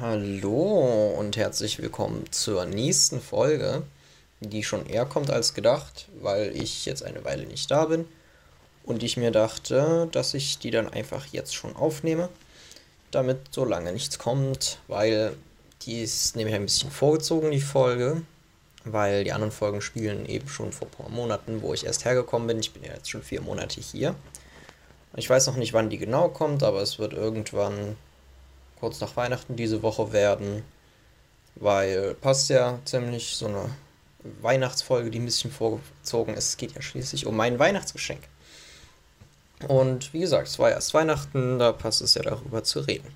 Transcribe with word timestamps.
Hallo 0.00 1.14
und 1.16 1.36
herzlich 1.36 1.80
willkommen 1.80 2.24
zur 2.32 2.64
nächsten 2.64 3.20
Folge, 3.20 3.84
die 4.40 4.64
schon 4.64 4.86
eher 4.86 5.06
kommt 5.06 5.30
als 5.30 5.54
gedacht, 5.54 6.08
weil 6.20 6.50
ich 6.56 6.84
jetzt 6.84 7.04
eine 7.04 7.24
Weile 7.24 7.46
nicht 7.46 7.70
da 7.70 7.84
bin 7.84 8.04
und 8.82 9.04
ich 9.04 9.16
mir 9.16 9.30
dachte, 9.30 10.08
dass 10.10 10.34
ich 10.34 10.58
die 10.58 10.72
dann 10.72 10.88
einfach 10.88 11.26
jetzt 11.26 11.54
schon 11.54 11.76
aufnehme, 11.76 12.28
damit 13.12 13.38
so 13.52 13.64
lange 13.64 13.92
nichts 13.92 14.18
kommt, 14.18 14.80
weil 14.88 15.36
die 15.82 16.02
ist 16.02 16.34
nämlich 16.34 16.56
ein 16.56 16.64
bisschen 16.64 16.90
vorgezogen, 16.90 17.52
die 17.52 17.60
Folge, 17.60 18.22
weil 18.84 19.22
die 19.22 19.32
anderen 19.32 19.52
Folgen 19.52 19.80
spielen 19.80 20.26
eben 20.26 20.48
schon 20.48 20.72
vor 20.72 20.88
ein 20.88 21.04
paar 21.04 21.08
Monaten, 21.08 21.62
wo 21.62 21.72
ich 21.72 21.86
erst 21.86 22.04
hergekommen 22.04 22.48
bin. 22.48 22.58
Ich 22.58 22.72
bin 22.72 22.82
ja 22.82 22.94
jetzt 22.94 23.10
schon 23.10 23.22
vier 23.22 23.42
Monate 23.42 23.80
hier. 23.80 24.16
Ich 25.14 25.30
weiß 25.30 25.46
noch 25.46 25.56
nicht, 25.56 25.72
wann 25.72 25.88
die 25.88 25.98
genau 25.98 26.30
kommt, 26.30 26.64
aber 26.64 26.82
es 26.82 26.98
wird 26.98 27.12
irgendwann 27.12 27.96
kurz 28.84 29.00
nach 29.00 29.16
Weihnachten 29.16 29.56
diese 29.56 29.82
Woche 29.82 30.12
werden, 30.12 30.62
weil 31.54 32.14
passt 32.16 32.50
ja 32.50 32.78
ziemlich 32.84 33.34
so 33.34 33.46
eine 33.46 33.70
Weihnachtsfolge, 34.42 35.10
die 35.10 35.20
ein 35.20 35.24
bisschen 35.24 35.50
vorgezogen 35.50 36.34
ist. 36.34 36.48
Es 36.50 36.56
geht 36.58 36.72
ja 36.72 36.82
schließlich 36.82 37.24
um 37.24 37.34
mein 37.34 37.58
Weihnachtsgeschenk. 37.58 38.20
Und 39.68 40.12
wie 40.12 40.20
gesagt, 40.20 40.48
es 40.48 40.58
war 40.58 40.68
erst 40.70 40.92
Weihnachten, 40.92 41.58
da 41.58 41.72
passt 41.72 42.02
es 42.02 42.12
ja 42.12 42.20
darüber 42.20 42.62
zu 42.62 42.80
reden. 42.80 43.08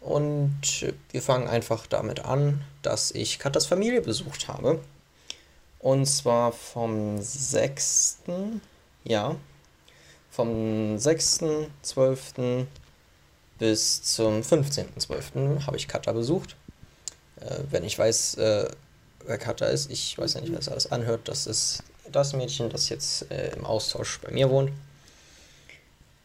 Und 0.00 0.86
wir 1.10 1.20
fangen 1.20 1.48
einfach 1.48 1.86
damit 1.86 2.20
an, 2.24 2.64
dass 2.80 3.10
ich 3.10 3.38
Katas 3.38 3.66
Familie 3.66 4.00
besucht 4.00 4.48
habe. 4.48 4.80
Und 5.80 6.06
zwar 6.06 6.50
vom 6.52 7.20
6. 7.20 8.20
Ja, 9.04 9.36
vom 10.30 10.96
6.12. 10.96 12.66
bis 13.62 14.02
zum 14.02 14.40
15.12. 14.40 15.66
habe 15.66 15.76
ich 15.76 15.86
Kata 15.86 16.10
besucht. 16.10 16.56
Äh, 17.40 17.58
wenn 17.70 17.84
ich 17.84 17.96
weiß, 17.96 18.34
äh, 18.34 18.68
wer 19.24 19.38
Kata 19.38 19.66
ist, 19.66 19.88
ich 19.88 20.18
weiß 20.18 20.34
ja 20.34 20.40
nicht, 20.40 20.50
wer 20.50 20.58
das 20.58 20.68
alles 20.68 20.90
anhört, 20.90 21.28
das 21.28 21.46
ist 21.46 21.84
das 22.10 22.32
Mädchen, 22.32 22.70
das 22.70 22.88
jetzt 22.88 23.30
äh, 23.30 23.52
im 23.54 23.64
Austausch 23.64 24.18
bei 24.18 24.32
mir 24.32 24.50
wohnt. 24.50 24.72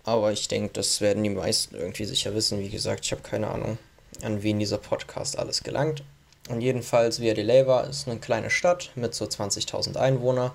Aber 0.04 0.32
ich 0.32 0.48
denke, 0.48 0.74
das 0.74 1.00
werden 1.00 1.24
die 1.24 1.30
meisten 1.30 1.76
irgendwie 1.76 2.06
sicher 2.06 2.34
wissen. 2.34 2.60
Wie 2.60 2.70
gesagt, 2.70 3.06
ich 3.06 3.12
habe 3.12 3.22
keine 3.22 3.50
Ahnung, 3.50 3.78
an 4.24 4.42
wen 4.42 4.58
dieser 4.58 4.80
Podcast 4.80 5.38
alles 5.38 5.62
gelangt. 5.62 6.02
Und 6.50 6.62
jedenfalls, 6.62 7.20
Via 7.20 7.36
de 7.36 7.44
Leyva 7.44 7.82
ist 7.82 8.08
eine 8.08 8.20
kleine 8.20 8.50
Stadt 8.50 8.90
mit 8.96 9.14
so 9.14 9.26
20.000 9.26 9.96
Einwohnern. 9.96 10.54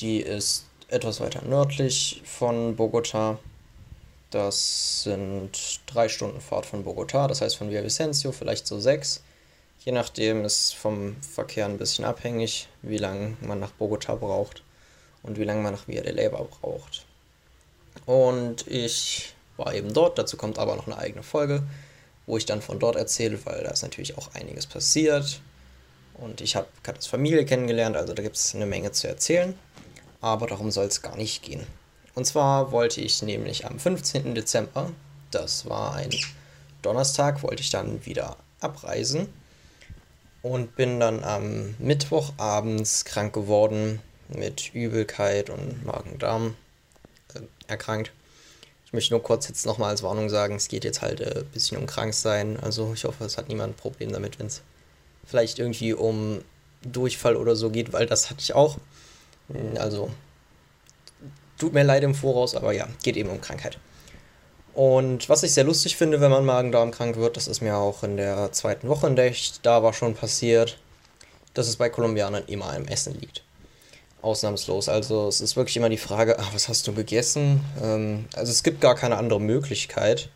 Die 0.00 0.18
ist 0.18 0.64
etwas 0.88 1.20
weiter 1.20 1.42
nördlich 1.42 2.22
von 2.24 2.74
Bogota. 2.74 3.38
Das 4.30 5.02
sind 5.02 5.80
drei 5.86 6.08
Stunden 6.08 6.40
Fahrt 6.40 6.66
von 6.66 6.84
Bogota, 6.84 7.26
das 7.26 7.40
heißt 7.40 7.56
von 7.56 7.70
Vicencio 7.70 8.32
vielleicht 8.32 8.66
so 8.66 8.78
sechs. 8.78 9.22
Je 9.84 9.92
nachdem 9.92 10.44
ist 10.44 10.74
vom 10.74 11.16
Verkehr 11.22 11.66
ein 11.66 11.78
bisschen 11.78 12.04
abhängig, 12.04 12.68
wie 12.82 12.98
lange 12.98 13.36
man 13.40 13.58
nach 13.58 13.72
Bogota 13.72 14.14
braucht 14.14 14.62
und 15.22 15.38
wie 15.38 15.44
lange 15.44 15.62
man 15.62 15.72
nach 15.72 15.88
Via 15.88 16.02
de 16.02 16.12
Leyva 16.12 16.46
braucht. 16.60 17.04
Und 18.06 18.66
ich 18.68 19.34
war 19.56 19.74
eben 19.74 19.92
dort, 19.92 20.18
dazu 20.18 20.36
kommt 20.36 20.58
aber 20.58 20.76
noch 20.76 20.86
eine 20.86 20.98
eigene 20.98 21.22
Folge, 21.22 21.62
wo 22.26 22.36
ich 22.36 22.46
dann 22.46 22.62
von 22.62 22.78
dort 22.78 22.96
erzähle, 22.96 23.44
weil 23.46 23.64
da 23.64 23.70
ist 23.70 23.82
natürlich 23.82 24.16
auch 24.16 24.34
einiges 24.34 24.66
passiert. 24.66 25.40
Und 26.14 26.40
ich 26.40 26.54
habe 26.54 26.68
Katas 26.82 27.06
Familie 27.06 27.44
kennengelernt, 27.44 27.96
also 27.96 28.12
da 28.12 28.22
gibt 28.22 28.36
es 28.36 28.54
eine 28.54 28.66
Menge 28.66 28.92
zu 28.92 29.08
erzählen 29.08 29.54
aber 30.20 30.46
darum 30.46 30.70
soll 30.70 30.86
es 30.86 31.02
gar 31.02 31.16
nicht 31.16 31.42
gehen. 31.42 31.66
Und 32.14 32.26
zwar 32.26 32.72
wollte 32.72 33.00
ich 33.00 33.22
nämlich 33.22 33.66
am 33.66 33.78
15. 33.78 34.34
Dezember, 34.34 34.90
das 35.30 35.68
war 35.68 35.94
ein 35.94 36.10
Donnerstag, 36.82 37.42
wollte 37.42 37.62
ich 37.62 37.70
dann 37.70 38.04
wieder 38.04 38.36
abreisen 38.60 39.28
und 40.42 40.76
bin 40.76 41.00
dann 41.00 41.24
am 41.24 41.74
Mittwoch 41.78 42.32
abends 42.36 43.04
krank 43.04 43.32
geworden 43.32 44.00
mit 44.28 44.74
Übelkeit 44.74 45.50
und 45.50 45.84
Magen-Darm 45.84 46.54
äh, 47.34 47.40
erkrankt. 47.68 48.12
Ich 48.86 48.92
möchte 48.92 49.14
nur 49.14 49.22
kurz 49.22 49.46
jetzt 49.48 49.66
nochmal 49.66 49.90
als 49.90 50.02
Warnung 50.02 50.28
sagen, 50.28 50.56
es 50.56 50.68
geht 50.68 50.84
jetzt 50.84 51.00
halt 51.00 51.20
ein 51.22 51.46
bisschen 51.46 51.78
um 51.78 51.86
Kranksein. 51.86 52.58
Also 52.58 52.92
ich 52.92 53.04
hoffe, 53.04 53.24
es 53.24 53.38
hat 53.38 53.48
niemand 53.48 53.74
ein 53.74 53.76
Problem 53.76 54.12
damit, 54.12 54.38
wenn 54.38 54.46
es 54.46 54.62
vielleicht 55.24 55.60
irgendwie 55.60 55.94
um 55.94 56.42
Durchfall 56.82 57.36
oder 57.36 57.54
so 57.54 57.70
geht, 57.70 57.92
weil 57.92 58.06
das 58.06 58.30
hatte 58.30 58.40
ich 58.40 58.54
auch. 58.54 58.78
Also, 59.76 60.10
tut 61.60 61.72
mir 61.72 61.84
leid 61.84 62.02
im 62.02 62.14
Voraus, 62.14 62.54
aber 62.54 62.72
ja, 62.72 62.88
geht 63.02 63.16
eben 63.16 63.30
um 63.30 63.40
Krankheit. 63.40 63.78
Und 64.74 65.28
was 65.28 65.42
ich 65.42 65.52
sehr 65.52 65.64
lustig 65.64 65.96
finde, 65.96 66.20
wenn 66.20 66.30
man 66.30 66.44
Magen-Darm 66.44 66.90
krank 66.90 67.16
wird, 67.16 67.36
das 67.36 67.48
ist 67.48 67.60
mir 67.60 67.76
auch 67.76 68.02
in 68.02 68.16
der 68.16 68.52
zweiten 68.52 68.88
Woche, 68.88 69.06
in 69.06 69.16
der 69.16 69.26
ich 69.26 69.60
da 69.62 69.82
war, 69.82 69.92
schon 69.92 70.14
passiert, 70.14 70.78
dass 71.54 71.68
es 71.68 71.76
bei 71.76 71.88
Kolumbianern 71.88 72.44
immer 72.46 72.72
am 72.72 72.86
Essen 72.86 73.18
liegt. 73.20 73.42
Ausnahmslos. 74.22 74.88
Also 74.88 75.28
es 75.28 75.40
ist 75.40 75.56
wirklich 75.56 75.76
immer 75.76 75.88
die 75.88 75.96
Frage, 75.96 76.38
ach, 76.38 76.54
was 76.54 76.68
hast 76.68 76.86
du 76.86 76.92
gegessen? 76.92 77.64
Ähm, 77.82 78.26
also 78.34 78.52
es 78.52 78.62
gibt 78.62 78.80
gar 78.80 78.94
keine 78.94 79.16
andere 79.16 79.40
Möglichkeit. 79.40 80.28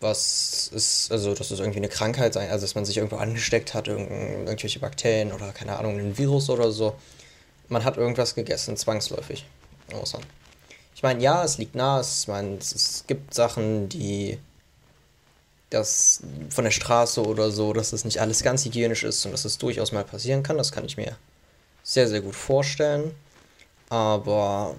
Was 0.00 0.70
ist, 0.72 1.10
also 1.10 1.34
dass 1.34 1.50
es 1.50 1.58
irgendwie 1.58 1.78
eine 1.78 1.88
Krankheit 1.88 2.34
sein, 2.34 2.50
also 2.50 2.64
dass 2.64 2.74
man 2.74 2.84
sich 2.84 2.96
irgendwo 2.96 3.16
angesteckt 3.16 3.74
hat, 3.74 3.88
irgendwelche 3.88 4.78
Bakterien 4.78 5.32
oder 5.32 5.52
keine 5.52 5.78
Ahnung, 5.78 5.98
ein 5.98 6.18
Virus 6.18 6.50
oder 6.50 6.70
so 6.72 6.94
man 7.68 7.84
hat 7.84 7.96
irgendwas 7.96 8.34
gegessen, 8.34 8.76
zwangsläufig. 8.76 9.44
Außer. 9.92 10.18
Ich 10.94 11.02
meine, 11.02 11.22
ja, 11.22 11.44
es 11.44 11.58
liegt 11.58 11.74
nah, 11.74 12.00
es, 12.00 12.26
mein, 12.26 12.58
es 12.58 13.04
gibt 13.06 13.34
Sachen, 13.34 13.88
die 13.88 14.38
das 15.70 16.22
von 16.50 16.64
der 16.64 16.70
Straße 16.70 17.22
oder 17.22 17.50
so, 17.50 17.72
dass 17.72 17.90
das 17.90 18.04
nicht 18.04 18.20
alles 18.20 18.42
ganz 18.42 18.64
hygienisch 18.64 19.02
ist 19.02 19.24
und 19.26 19.32
dass 19.32 19.44
es 19.44 19.58
durchaus 19.58 19.92
mal 19.92 20.04
passieren 20.04 20.42
kann. 20.42 20.56
Das 20.56 20.72
kann 20.72 20.84
ich 20.84 20.96
mir 20.96 21.16
sehr, 21.82 22.08
sehr 22.08 22.20
gut 22.20 22.36
vorstellen. 22.36 23.14
Aber 23.90 24.74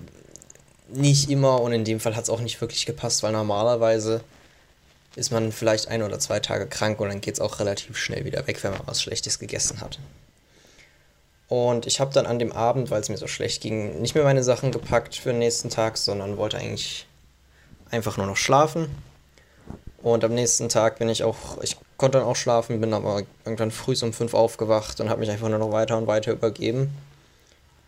nicht 0.88 1.30
immer 1.30 1.62
und 1.62 1.74
in 1.74 1.84
dem 1.84 2.00
Fall 2.00 2.16
hat 2.16 2.24
es 2.24 2.30
auch 2.30 2.42
nicht 2.42 2.60
wirklich 2.62 2.86
gepasst, 2.86 3.24
weil 3.24 3.32
normalerweise 3.32 4.24
ist 5.16 5.32
man 5.32 5.52
vielleicht 5.52 5.88
ein 5.88 6.04
oder 6.04 6.20
zwei 6.20 6.40
Tage 6.40 6.68
krank 6.68 7.00
und 7.00 7.10
dann 7.10 7.22
geht 7.22 7.36
es 7.36 7.40
auch 7.40 7.60
relativ 7.60 7.98
schnell 7.98 8.26
wieder 8.26 8.46
weg, 8.48 8.64
wenn 8.64 8.72
man 8.72 8.82
was 8.86 9.02
Schlechtes 9.02 9.40
gegessen 9.40 9.82
hat. 9.82 10.00
Und 11.48 11.86
ich 11.86 12.00
habe 12.00 12.14
dann 12.14 12.26
an 12.26 12.40
dem 12.40 12.52
Abend, 12.52 12.90
weil 12.90 13.02
es 13.02 13.10
mir 13.10 13.18
so 13.18 13.28
schlecht 13.28 13.62
ging, 13.62 14.02
nicht 14.02 14.16
mehr 14.16 14.24
meine 14.24 14.44
Sachen 14.44 14.72
gepackt 14.72 15.16
für 15.16 15.30
den 15.30 15.40
nächsten 15.40 15.70
Tag, 15.70 15.98
sondern 15.98 16.38
wollte 16.38 16.58
eigentlich 16.58 17.06
einfach 17.92 18.18
nur 18.18 18.26
noch 18.26 18.38
schlafen. 18.38 18.88
Und 20.02 20.24
am 20.24 20.34
nächsten 20.34 20.70
Tag 20.70 21.00
bin 21.00 21.10
ich 21.10 21.24
auch, 21.24 21.62
ich 21.62 21.78
konnte 21.98 22.20
dann 22.20 22.28
auch 22.28 22.36
schlafen, 22.36 22.82
bin 22.82 22.94
aber 22.94 23.24
irgendwann 23.44 23.72
früh 23.72 23.96
um 24.02 24.14
fünf 24.14 24.34
aufgewacht 24.34 25.00
und 25.00 25.10
habe 25.10 25.20
mich 25.20 25.30
einfach 25.30 25.50
nur 25.50 25.60
noch 25.60 25.72
weiter 25.72 25.98
und 25.98 26.08
weiter 26.08 26.32
übergeben. 26.32 26.96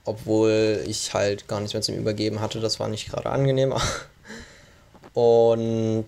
Obwohl 0.05 0.83
ich 0.87 1.13
halt 1.13 1.47
gar 1.47 1.59
nichts 1.59 1.73
mehr 1.73 1.81
zum 1.81 1.95
Übergeben 1.95 2.39
hatte, 2.39 2.59
das 2.59 2.79
war 2.79 2.87
nicht 2.87 3.09
gerade 3.09 3.29
angenehm. 3.29 3.73
Und 5.13 6.07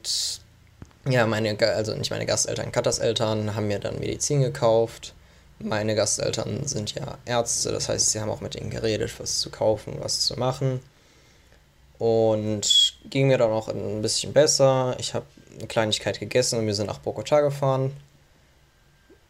ja, 1.10 1.26
meine, 1.26 1.58
also 1.60 1.96
nicht 1.96 2.12
meine 2.12 2.28
Gasteltern, 2.28 2.72
Katas 2.72 3.00
Eltern 3.00 3.56
haben 3.56 3.68
mir 3.68 3.80
dann 3.80 4.00
Medizin 4.00 4.42
gekauft 4.42 5.16
meine 5.60 5.96
Gasteltern 5.96 6.66
sind 6.66 6.96
ja 6.96 7.18
Ärzte, 7.26 7.72
das 7.72 7.90
heißt, 7.90 8.12
sie 8.12 8.20
haben 8.20 8.30
auch 8.30 8.42
mit 8.42 8.56
ihnen 8.56 8.70
geredet, 8.70 9.20
was 9.20 9.40
zu 9.40 9.50
kaufen, 9.50 9.98
was 10.00 10.22
zu 10.22 10.38
machen. 10.40 10.80
Und 11.98 12.98
ging 13.10 13.28
mir 13.28 13.38
dann 13.38 13.52
auch 13.52 13.68
ein 13.68 14.02
bisschen 14.02 14.32
besser. 14.32 14.96
Ich 15.00 15.14
habe 15.14 15.26
eine 15.58 15.68
Kleinigkeit 15.68 16.20
gegessen 16.20 16.58
und 16.58 16.66
wir 16.66 16.74
sind 16.74 16.88
nach 16.88 17.00
Bogota 17.00 17.42
gefahren. 17.42 17.92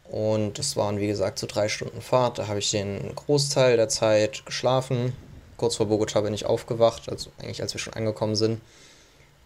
Und 0.08 0.58
das 0.58 0.76
waren, 0.76 0.98
wie 0.98 1.08
gesagt, 1.08 1.40
so 1.40 1.48
drei 1.48 1.68
Stunden 1.68 2.00
Fahrt. 2.00 2.38
Da 2.38 2.46
habe 2.46 2.60
ich 2.60 2.70
den 2.70 3.14
Großteil 3.16 3.76
der 3.76 3.88
Zeit 3.88 4.46
geschlafen. 4.46 5.14
Kurz 5.56 5.76
vor 5.76 5.86
Bogota 5.86 6.20
bin 6.20 6.32
ich 6.32 6.46
aufgewacht, 6.46 7.08
also 7.08 7.30
eigentlich 7.38 7.60
als 7.60 7.74
wir 7.74 7.80
schon 7.80 7.94
angekommen 7.94 8.36
sind. 8.36 8.60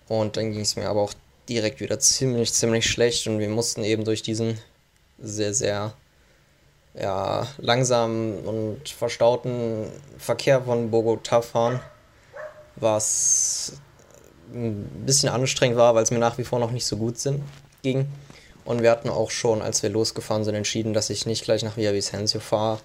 Und 0.06 0.37
dann 0.37 0.53
ging 0.53 0.61
es 0.61 0.77
mir 0.77 0.89
aber 0.89 1.01
auch 1.01 1.15
direkt 1.49 1.81
wieder 1.81 1.99
ziemlich, 1.99 2.53
ziemlich 2.53 2.87
schlecht. 2.87 3.27
Und 3.27 3.39
wir 3.39 3.49
mussten 3.49 3.84
eben 3.84 4.04
durch 4.04 4.22
diesen 4.22 4.59
sehr, 5.19 5.54
sehr 5.54 5.95
ja, 6.94 7.46
langsamen 7.58 8.38
und 8.44 8.88
verstauten 8.88 9.86
Verkehr 10.18 10.62
von 10.62 10.91
Bogota 10.91 11.42
fahren, 11.42 11.80
was 12.76 13.74
ein 14.52 14.84
bisschen 15.04 15.28
anstrengend 15.28 15.76
war, 15.76 15.94
weil 15.94 16.04
es 16.04 16.10
mir 16.10 16.18
nach 16.18 16.38
wie 16.38 16.44
vor 16.44 16.58
noch 16.58 16.70
nicht 16.70 16.86
so 16.86 16.96
gut 16.96 17.18
sind, 17.18 17.42
ging. 17.82 18.06
Und 18.64 18.82
wir 18.82 18.91
hatten 18.91 19.10
auch 19.10 19.30
schon, 19.30 19.60
als 19.60 19.82
wir 19.82 19.91
losgefahren 19.91 20.44
sind, 20.44 20.54
entschieden, 20.54 20.94
dass 20.94 21.10
ich 21.10 21.26
nicht 21.26 21.44
gleich 21.44 21.62
nach 21.62 21.76
Villavicencio 21.76 22.41
fahre, 22.41 22.78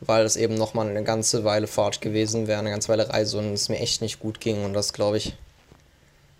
weil 0.00 0.24
es 0.24 0.36
eben 0.36 0.54
nochmal 0.54 0.88
eine 0.88 1.02
ganze 1.02 1.42
Weile 1.44 1.66
Fahrt 1.66 2.00
gewesen 2.00 2.46
wäre, 2.46 2.60
eine 2.60 2.70
ganze 2.70 2.88
Weile 2.90 3.08
Reise 3.08 3.38
und 3.38 3.52
es 3.52 3.68
mir 3.68 3.78
echt 3.78 4.02
nicht 4.02 4.20
gut 4.20 4.40
ging. 4.40 4.64
Und 4.64 4.74
das 4.74 4.92
glaube 4.92 5.16
ich, 5.16 5.34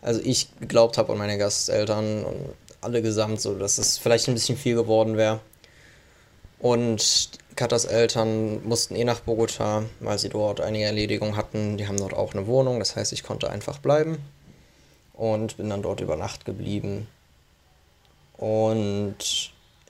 also 0.03 0.21
ich 0.23 0.51
geglaubt 0.61 0.99
habe 0.99 1.11
und 1.11 1.19
meine 1.19 1.39
Gasteltern 1.39 2.25
und 2.25 2.37
alle 2.81 3.03
gesamt 3.03 3.41
so, 3.41 3.55
dass 3.55 3.79
es 3.79 3.99
vielleicht 3.99 4.29
ein 4.29 4.35
bisschen 4.35 4.57
viel 4.57 4.77
geworden 4.77 5.17
wäre. 5.17 5.41
Und 6.59 7.31
Katas 7.57 7.85
Eltern 7.87 8.67
mussten 8.67 8.97
eh 8.97 9.05
nach 9.05 9.21
Bogota, 9.21 9.85
weil 10.01 10.19
sie 10.19 10.29
dort 10.29 10.61
einige 10.61 10.85
Erledigungen 10.85 11.37
hatten. 11.37 11.77
Die 11.79 11.89
haben 11.89 11.97
dort 11.97 12.15
auch 12.15 12.35
eine 12.35 12.47
Wohnung, 12.47 12.79
das 12.79 12.97
heißt, 12.97 13.13
ich 13.13 13.23
konnte 13.23 13.51
einfach 13.51 13.79
bleiben 13.79 14.19
und 15.15 15.57
bin 15.57 15.71
dann 15.71 15.83
dort 15.83 16.01
über 16.01 16.17
Nacht 16.17 16.45
geblieben. 16.45 17.09
Und 18.37 19.17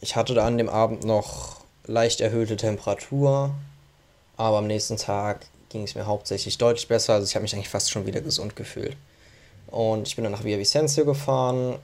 ich 0.00 0.14
hatte 0.14 0.34
da 0.34 0.46
an 0.46 0.58
dem 0.58 0.68
Abend 0.68 1.04
noch 1.04 1.60
leicht 1.86 2.20
erhöhte 2.20 2.56
Temperatur, 2.56 3.52
aber 4.36 4.58
am 4.58 4.66
nächsten 4.66 4.96
Tag 4.96 5.46
ging 5.68 5.82
es 5.82 5.94
mir 5.94 6.06
hauptsächlich 6.06 6.58
deutlich 6.58 6.86
besser. 6.86 7.14
Also 7.14 7.26
ich 7.26 7.34
habe 7.34 7.42
mich 7.42 7.54
eigentlich 7.54 7.68
fast 7.68 7.90
schon 7.90 8.06
wieder 8.06 8.20
gesund 8.20 8.54
gefühlt. 8.54 8.96
Und 9.66 10.06
ich 10.06 10.14
bin 10.14 10.22
dann 10.22 10.32
nach 10.32 10.44
Villavicencio 10.44 11.04
gefahren, 11.04 11.76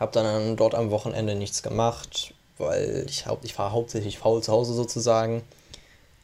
habe 0.00 0.12
dann 0.12 0.56
dort 0.56 0.74
am 0.74 0.90
Wochenende 0.90 1.36
nichts 1.36 1.62
gemacht, 1.62 2.34
weil 2.58 3.04
ich, 3.08 3.24
ich 3.42 3.58
war 3.58 3.72
hauptsächlich 3.72 4.18
faul 4.18 4.42
zu 4.42 4.52
Hause 4.52 4.74
sozusagen. 4.74 5.42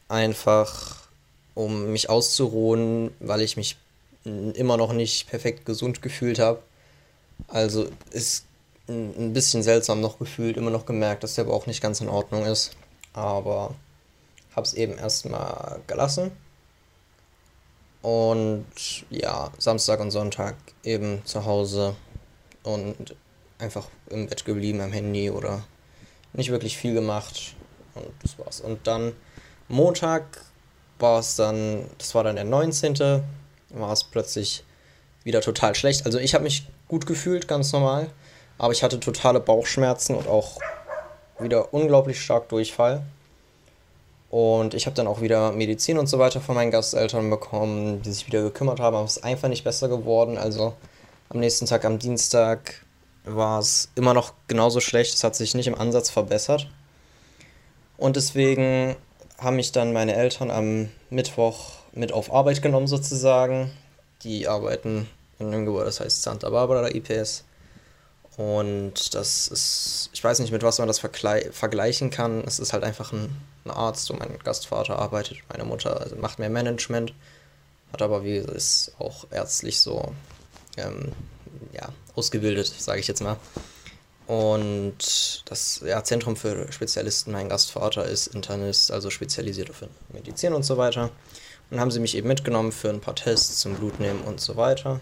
Einfach 0.09 1.09
um 1.55 1.93
mich 1.93 2.09
auszuruhen, 2.09 3.13
weil 3.21 3.43
ich 3.43 3.57
mich 3.57 3.77
immer 4.25 4.77
noch 4.77 4.93
nicht 4.93 5.29
perfekt 5.29 5.67
gesund 5.67 6.03
gefühlt 6.03 6.39
habe. 6.39 6.63
Also 7.49 7.89
ist 8.11 8.45
ein 8.89 9.33
bisschen 9.33 9.63
seltsam 9.63 10.01
noch 10.01 10.19
gefühlt, 10.19 10.57
immer 10.57 10.71
noch 10.71 10.87
gemerkt, 10.87 11.25
dass 11.25 11.35
der 11.35 11.45
Bauch 11.45 11.67
nicht 11.67 11.83
ganz 11.83 12.01
in 12.01 12.09
Ordnung 12.09 12.45
ist. 12.45 12.73
Aber 13.13 13.75
habe 14.55 14.67
es 14.67 14.75
eben 14.75 14.97
erstmal 14.99 15.81
gelassen. 15.87 16.31
Und 18.03 18.67
ja, 19.11 19.51
Samstag 19.59 20.01
und 20.01 20.11
Sonntag 20.11 20.57
eben 20.83 21.25
zu 21.25 21.45
Hause 21.45 21.95
und 22.65 23.15
einfach 23.59 23.87
im 24.11 24.27
Bett 24.27 24.45
geblieben 24.45 24.81
am 24.81 24.93
Handy 24.93 25.31
oder 25.31 25.65
nicht 26.33 26.51
wirklich 26.51 26.77
viel 26.77 26.95
gemacht. 26.95 27.55
Und 27.95 28.07
das 28.23 28.39
war's. 28.39 28.61
Und 28.61 28.87
dann 28.87 29.13
Montag 29.69 30.25
war 30.99 31.19
es 31.19 31.37
dann, 31.37 31.85
das 31.99 32.15
war 32.15 32.25
dann 32.25 32.37
der 32.37 32.45
19. 32.45 33.23
war 33.71 33.93
es 33.93 34.05
plötzlich 34.05 34.65
wieder 35.25 35.41
total 35.41 35.75
schlecht. 35.75 36.07
Also 36.07 36.19
ich 36.19 36.35
habe 36.35 36.45
mich 36.45 36.67
gut 36.89 37.07
gefühlt, 37.07 37.49
ganz 37.49 37.73
normal. 37.73 38.11
Aber 38.59 38.73
ich 38.73 38.83
hatte 38.83 39.01
totale 39.01 39.41
Bauchschmerzen 39.41 40.15
und 40.15 40.29
auch 40.29 40.59
wieder 41.39 41.73
unglaublich 41.75 42.21
stark 42.21 42.49
Durchfall. 42.49 43.03
Und 44.31 44.73
ich 44.73 44.87
habe 44.87 44.97
dann 44.97 45.07
auch 45.07 45.21
wieder 45.21 45.53
Medizin 45.53 45.99
und 45.99 46.07
so 46.07 46.19
weiter 46.19 46.41
von 46.41 46.55
meinen 46.55 46.71
Gasteltern 46.71 47.29
bekommen, 47.29 48.01
die 48.01 48.13
sich 48.13 48.27
wieder 48.27 48.43
gekümmert 48.43 48.81
haben, 48.81 48.97
aber 48.97 49.05
es 49.05 49.19
ist 49.19 49.25
einfach 49.25 49.49
nicht 49.49 49.65
besser 49.65 49.89
geworden. 49.89 50.39
Also 50.39 50.75
am 51.29 51.41
nächsten 51.41 51.67
Tag, 51.67 51.85
am 51.85 51.99
Dienstag, 51.99 52.83
war 53.25 53.61
es 53.61 53.91
immer 53.95 54.15
noch 54.15 54.35
genauso 54.49 54.81
schlecht. 54.81 55.15
Es 55.15 55.25
hat 55.25 55.37
sich 55.37 55.55
nicht 55.55 55.67
im 55.67 55.75
Ansatz 55.75 56.11
verbessert. 56.11 56.69
Und 57.97 58.17
deswegen 58.17 58.97
haben 59.39 59.57
mich 59.57 59.73
dann 59.73 59.93
meine 59.93 60.15
Eltern 60.15 60.51
am 60.51 60.89
Mittwoch 61.11 61.73
mit 61.93 62.13
auf 62.13 62.33
Arbeit 62.33 62.63
genommen 62.63 62.87
sozusagen. 62.87 63.71
Die 64.23 64.49
arbeiten 64.49 65.09
in 65.39 65.49
einem 65.49 65.67
Gebäude, 65.67 65.87
das 65.87 66.01
heißt 66.01 66.23
Santa 66.23 66.51
Barbara 66.51 66.89
IPS. 66.89 67.45
Und 68.37 69.15
das 69.15 69.49
ist, 69.49 70.11
ich 70.13 70.25
weiß 70.25 70.39
nicht, 70.39 70.53
mit 70.53 70.63
was 70.63 70.79
man 70.79 70.89
das 70.89 71.01
vergleichen 71.01 72.11
kann. 72.11 72.43
Es 72.47 72.59
ist 72.59 72.73
halt 72.73 72.83
einfach 72.83 73.13
ein, 73.13 73.37
ein 73.65 73.71
Arzt 73.71 74.11
und 74.11 74.21
mein 74.21 74.39
Gastvater 74.39 74.99
arbeitet, 74.99 75.39
meine 75.51 75.65
Mutter 75.65 76.01
also 76.01 76.17
macht 76.17 76.39
mehr 76.39 76.49
Management, 76.49 77.13
hat 77.93 78.01
aber 78.01 78.25
wie 78.25 78.37
ist 78.37 78.93
auch 78.99 79.27
ärztlich 79.31 79.81
so 79.81 80.15
ähm, 80.79 81.13
ja, 81.73 81.89
ausgebildet, 82.15 82.67
sage 82.67 83.01
ich 83.01 83.09
jetzt 83.09 83.23
mal. 83.23 83.37
Und 84.27 85.43
das 85.47 85.83
ja, 85.85 86.03
Zentrum 86.05 86.37
für 86.37 86.71
Spezialisten, 86.73 87.33
mein 87.33 87.49
Gastvater 87.49 88.05
ist 88.05 88.29
Internist, 88.29 88.91
also 88.91 89.11
spezialisiert 89.11 89.71
auf 89.71 89.85
Medizin 90.13 90.55
und 90.55 90.63
so 90.63 90.77
weiter. 90.77 91.11
Und 91.71 91.81
haben 91.81 91.91
sie 91.91 92.01
mich 92.01 92.17
eben 92.17 92.29
mitgenommen 92.29 92.73
für 92.73 92.91
ein 92.91 93.01
paar 93.01 93.15
Tests 93.15 93.59
zum 93.59 93.75
Blutnehmen 93.75 94.23
und 94.23 94.41
so 94.41 94.57
weiter. 94.57 95.01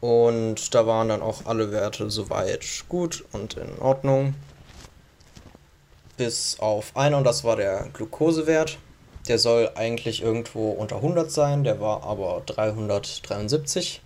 Und 0.00 0.74
da 0.74 0.86
waren 0.86 1.08
dann 1.08 1.22
auch 1.22 1.46
alle 1.46 1.72
Werte 1.72 2.10
soweit 2.10 2.84
gut 2.88 3.24
und 3.32 3.54
in 3.54 3.78
Ordnung. 3.78 4.34
Bis 6.18 6.60
auf 6.60 6.96
einer, 6.96 7.16
und 7.16 7.24
das 7.24 7.42
war 7.42 7.56
der 7.56 7.88
Glukosewert. 7.92 8.78
Der 9.28 9.38
soll 9.38 9.70
eigentlich 9.74 10.22
irgendwo 10.22 10.72
unter 10.72 10.96
100 10.96 11.30
sein, 11.30 11.64
der 11.64 11.80
war 11.80 12.02
aber 12.02 12.42
373. 12.44 14.02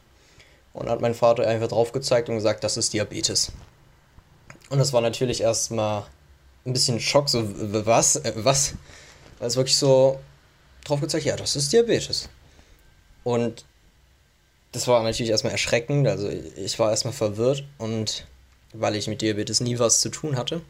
Und 0.79 0.89
hat 0.89 1.01
mein 1.01 1.15
Vater 1.15 1.45
einfach 1.45 1.69
drauf 1.69 1.91
gezeigt 1.91 2.29
und 2.29 2.37
gesagt, 2.37 2.63
das 2.63 2.77
ist 2.77 2.93
Diabetes. 2.93 3.51
Und 4.71 4.79
das 4.79 4.93
war 4.93 5.01
natürlich 5.01 5.41
erstmal 5.41 6.05
ein 6.65 6.73
bisschen 6.73 7.01
Schock, 7.01 7.29
so, 7.29 7.43
was, 7.85 8.17
äh, 8.17 8.33
was? 8.37 8.75
Es 9.41 9.57
wirklich 9.57 9.77
so 9.77 10.21
drauf 10.85 11.01
gezeigt, 11.01 11.25
ja, 11.25 11.35
das 11.35 11.57
ist 11.57 11.73
Diabetes. 11.73 12.29
Und 13.25 13.65
das 14.71 14.87
war 14.87 15.03
natürlich 15.03 15.31
erstmal 15.31 15.53
erschreckend. 15.53 16.07
Also 16.07 16.29
ich 16.29 16.79
war 16.79 16.91
erstmal 16.91 17.13
verwirrt 17.13 17.65
und 17.79 18.27
weil 18.73 18.95
ich 18.95 19.09
mit 19.09 19.21
Diabetes 19.21 19.61
nie 19.61 19.81
was 19.81 20.01
zu 20.01 20.11
tun 20.11 20.37
hatte, 20.37 20.61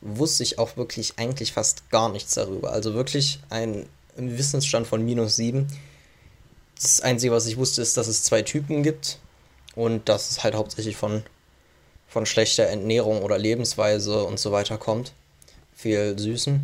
wusste 0.00 0.44
ich 0.44 0.58
auch 0.58 0.78
wirklich 0.78 1.18
eigentlich 1.18 1.52
fast 1.52 1.90
gar 1.90 2.08
nichts 2.08 2.34
darüber. 2.34 2.72
Also 2.72 2.94
wirklich 2.94 3.40
ein 3.50 3.86
Wissensstand 4.16 4.86
von 4.86 5.04
minus 5.04 5.36
7. 5.36 5.66
Das 6.80 7.02
Einzige, 7.02 7.32
was 7.34 7.46
ich 7.46 7.58
wusste, 7.58 7.82
ist, 7.82 7.98
dass 7.98 8.06
es 8.06 8.24
zwei 8.24 8.40
Typen 8.40 8.82
gibt 8.82 9.18
und 9.74 10.08
dass 10.08 10.30
es 10.30 10.44
halt 10.44 10.54
hauptsächlich 10.54 10.96
von, 10.96 11.22
von 12.08 12.26
schlechter 12.26 12.64
Ernährung 12.64 13.22
oder 13.22 13.38
Lebensweise 13.38 14.24
und 14.24 14.38
so 14.38 14.52
weiter 14.52 14.78
kommt. 14.78 15.12
Viel 15.74 16.18
Süßen. 16.18 16.60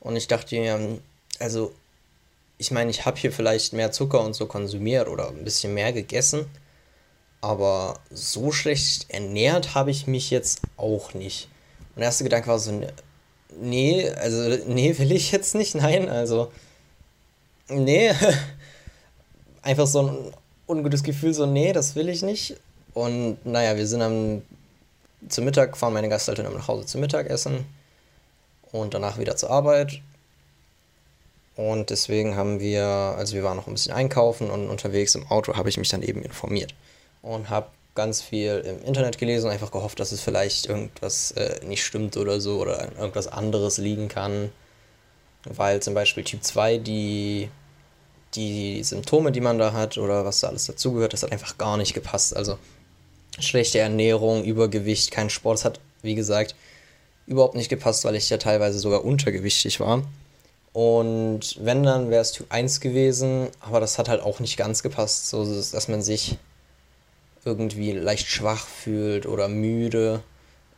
Und 0.00 0.16
ich 0.16 0.28
dachte 0.28 0.58
mir, 0.58 0.98
also 1.38 1.72
ich 2.58 2.70
meine, 2.70 2.90
ich 2.90 3.06
habe 3.06 3.18
hier 3.18 3.32
vielleicht 3.32 3.72
mehr 3.72 3.92
Zucker 3.92 4.20
und 4.20 4.34
so 4.34 4.46
konsumiert 4.46 5.08
oder 5.08 5.28
ein 5.28 5.44
bisschen 5.44 5.74
mehr 5.74 5.92
gegessen, 5.92 6.46
aber 7.40 8.00
so 8.10 8.50
schlecht 8.50 9.10
ernährt 9.10 9.74
habe 9.74 9.90
ich 9.90 10.06
mich 10.06 10.30
jetzt 10.30 10.60
auch 10.76 11.14
nicht. 11.14 11.48
Mein 11.94 12.04
erster 12.04 12.24
Gedanke 12.24 12.48
war 12.48 12.58
so, 12.58 12.80
nee, 13.60 14.08
also 14.10 14.56
nee, 14.66 14.98
will 14.98 15.12
ich 15.12 15.30
jetzt 15.30 15.54
nicht, 15.54 15.76
nein, 15.76 16.08
also 16.08 16.50
nee, 17.68 18.12
einfach 19.62 19.86
so 19.86 20.02
ein 20.02 20.32
ungutes 20.68 21.02
Gefühl, 21.02 21.34
so 21.34 21.46
nee, 21.46 21.72
das 21.72 21.96
will 21.96 22.08
ich 22.08 22.22
nicht. 22.22 22.56
Und 22.94 23.38
naja, 23.44 23.76
wir 23.76 23.86
sind 23.86 24.02
am 24.02 24.42
zum 25.28 25.44
Mittag, 25.44 25.76
fahren 25.76 25.94
meine 25.94 26.08
Gasteltern 26.08 26.52
nach 26.52 26.68
Hause 26.68 26.86
zum 26.86 27.00
Mittagessen 27.00 27.66
und 28.70 28.94
danach 28.94 29.18
wieder 29.18 29.36
zur 29.36 29.50
Arbeit 29.50 30.00
und 31.58 31.90
deswegen 31.90 32.36
haben 32.36 32.60
wir, 32.60 32.84
also 32.86 33.34
wir 33.34 33.42
waren 33.42 33.56
noch 33.56 33.66
ein 33.66 33.72
bisschen 33.72 33.92
einkaufen 33.92 34.48
und 34.48 34.68
unterwegs 34.68 35.16
im 35.16 35.26
Auto 35.26 35.56
habe 35.56 35.68
ich 35.68 35.76
mich 35.76 35.88
dann 35.88 36.02
eben 36.02 36.22
informiert 36.22 36.72
und 37.20 37.50
habe 37.50 37.66
ganz 37.96 38.22
viel 38.22 38.58
im 38.64 38.80
Internet 38.86 39.18
gelesen 39.18 39.46
und 39.46 39.52
einfach 39.52 39.72
gehofft, 39.72 39.98
dass 39.98 40.12
es 40.12 40.20
vielleicht 40.20 40.66
irgendwas 40.66 41.32
äh, 41.32 41.58
nicht 41.66 41.84
stimmt 41.84 42.16
oder 42.16 42.40
so 42.40 42.60
oder 42.60 42.92
irgendwas 42.96 43.26
anderes 43.26 43.78
liegen 43.78 44.06
kann. 44.06 44.52
Weil 45.42 45.82
zum 45.82 45.94
Beispiel 45.94 46.22
Typ 46.22 46.44
2, 46.44 46.78
die, 46.78 47.48
die 48.34 48.82
Symptome, 48.82 49.32
die 49.32 49.40
man 49.40 49.58
da 49.58 49.72
hat 49.72 49.98
oder 49.98 50.24
was 50.24 50.40
da 50.40 50.48
alles 50.48 50.66
dazugehört, 50.66 51.12
das 51.12 51.22
hat 51.22 51.32
einfach 51.32 51.58
gar 51.58 51.76
nicht 51.76 51.94
gepasst. 51.94 52.36
Also 52.36 52.58
schlechte 53.38 53.78
Ernährung, 53.78 54.44
Übergewicht, 54.44 55.10
kein 55.10 55.30
Sport, 55.30 55.58
das 55.58 55.64
hat, 55.64 55.80
wie 56.02 56.14
gesagt, 56.14 56.54
überhaupt 57.26 57.54
nicht 57.54 57.68
gepasst, 57.68 58.04
weil 58.04 58.14
ich 58.14 58.30
ja 58.30 58.38
teilweise 58.38 58.78
sogar 58.78 59.04
untergewichtig 59.04 59.80
war. 59.80 60.02
Und 60.72 61.56
wenn, 61.60 61.82
dann 61.82 62.10
wäre 62.10 62.22
es 62.22 62.32
Typ 62.32 62.46
1 62.50 62.80
gewesen, 62.80 63.48
aber 63.60 63.80
das 63.80 63.98
hat 63.98 64.08
halt 64.08 64.22
auch 64.22 64.40
nicht 64.40 64.56
ganz 64.56 64.82
gepasst, 64.82 65.28
so 65.28 65.44
dass 65.44 65.88
man 65.88 66.02
sich 66.02 66.36
irgendwie 67.44 67.92
leicht 67.92 68.28
schwach 68.28 68.66
fühlt 68.66 69.26
oder 69.26 69.48
müde 69.48 70.22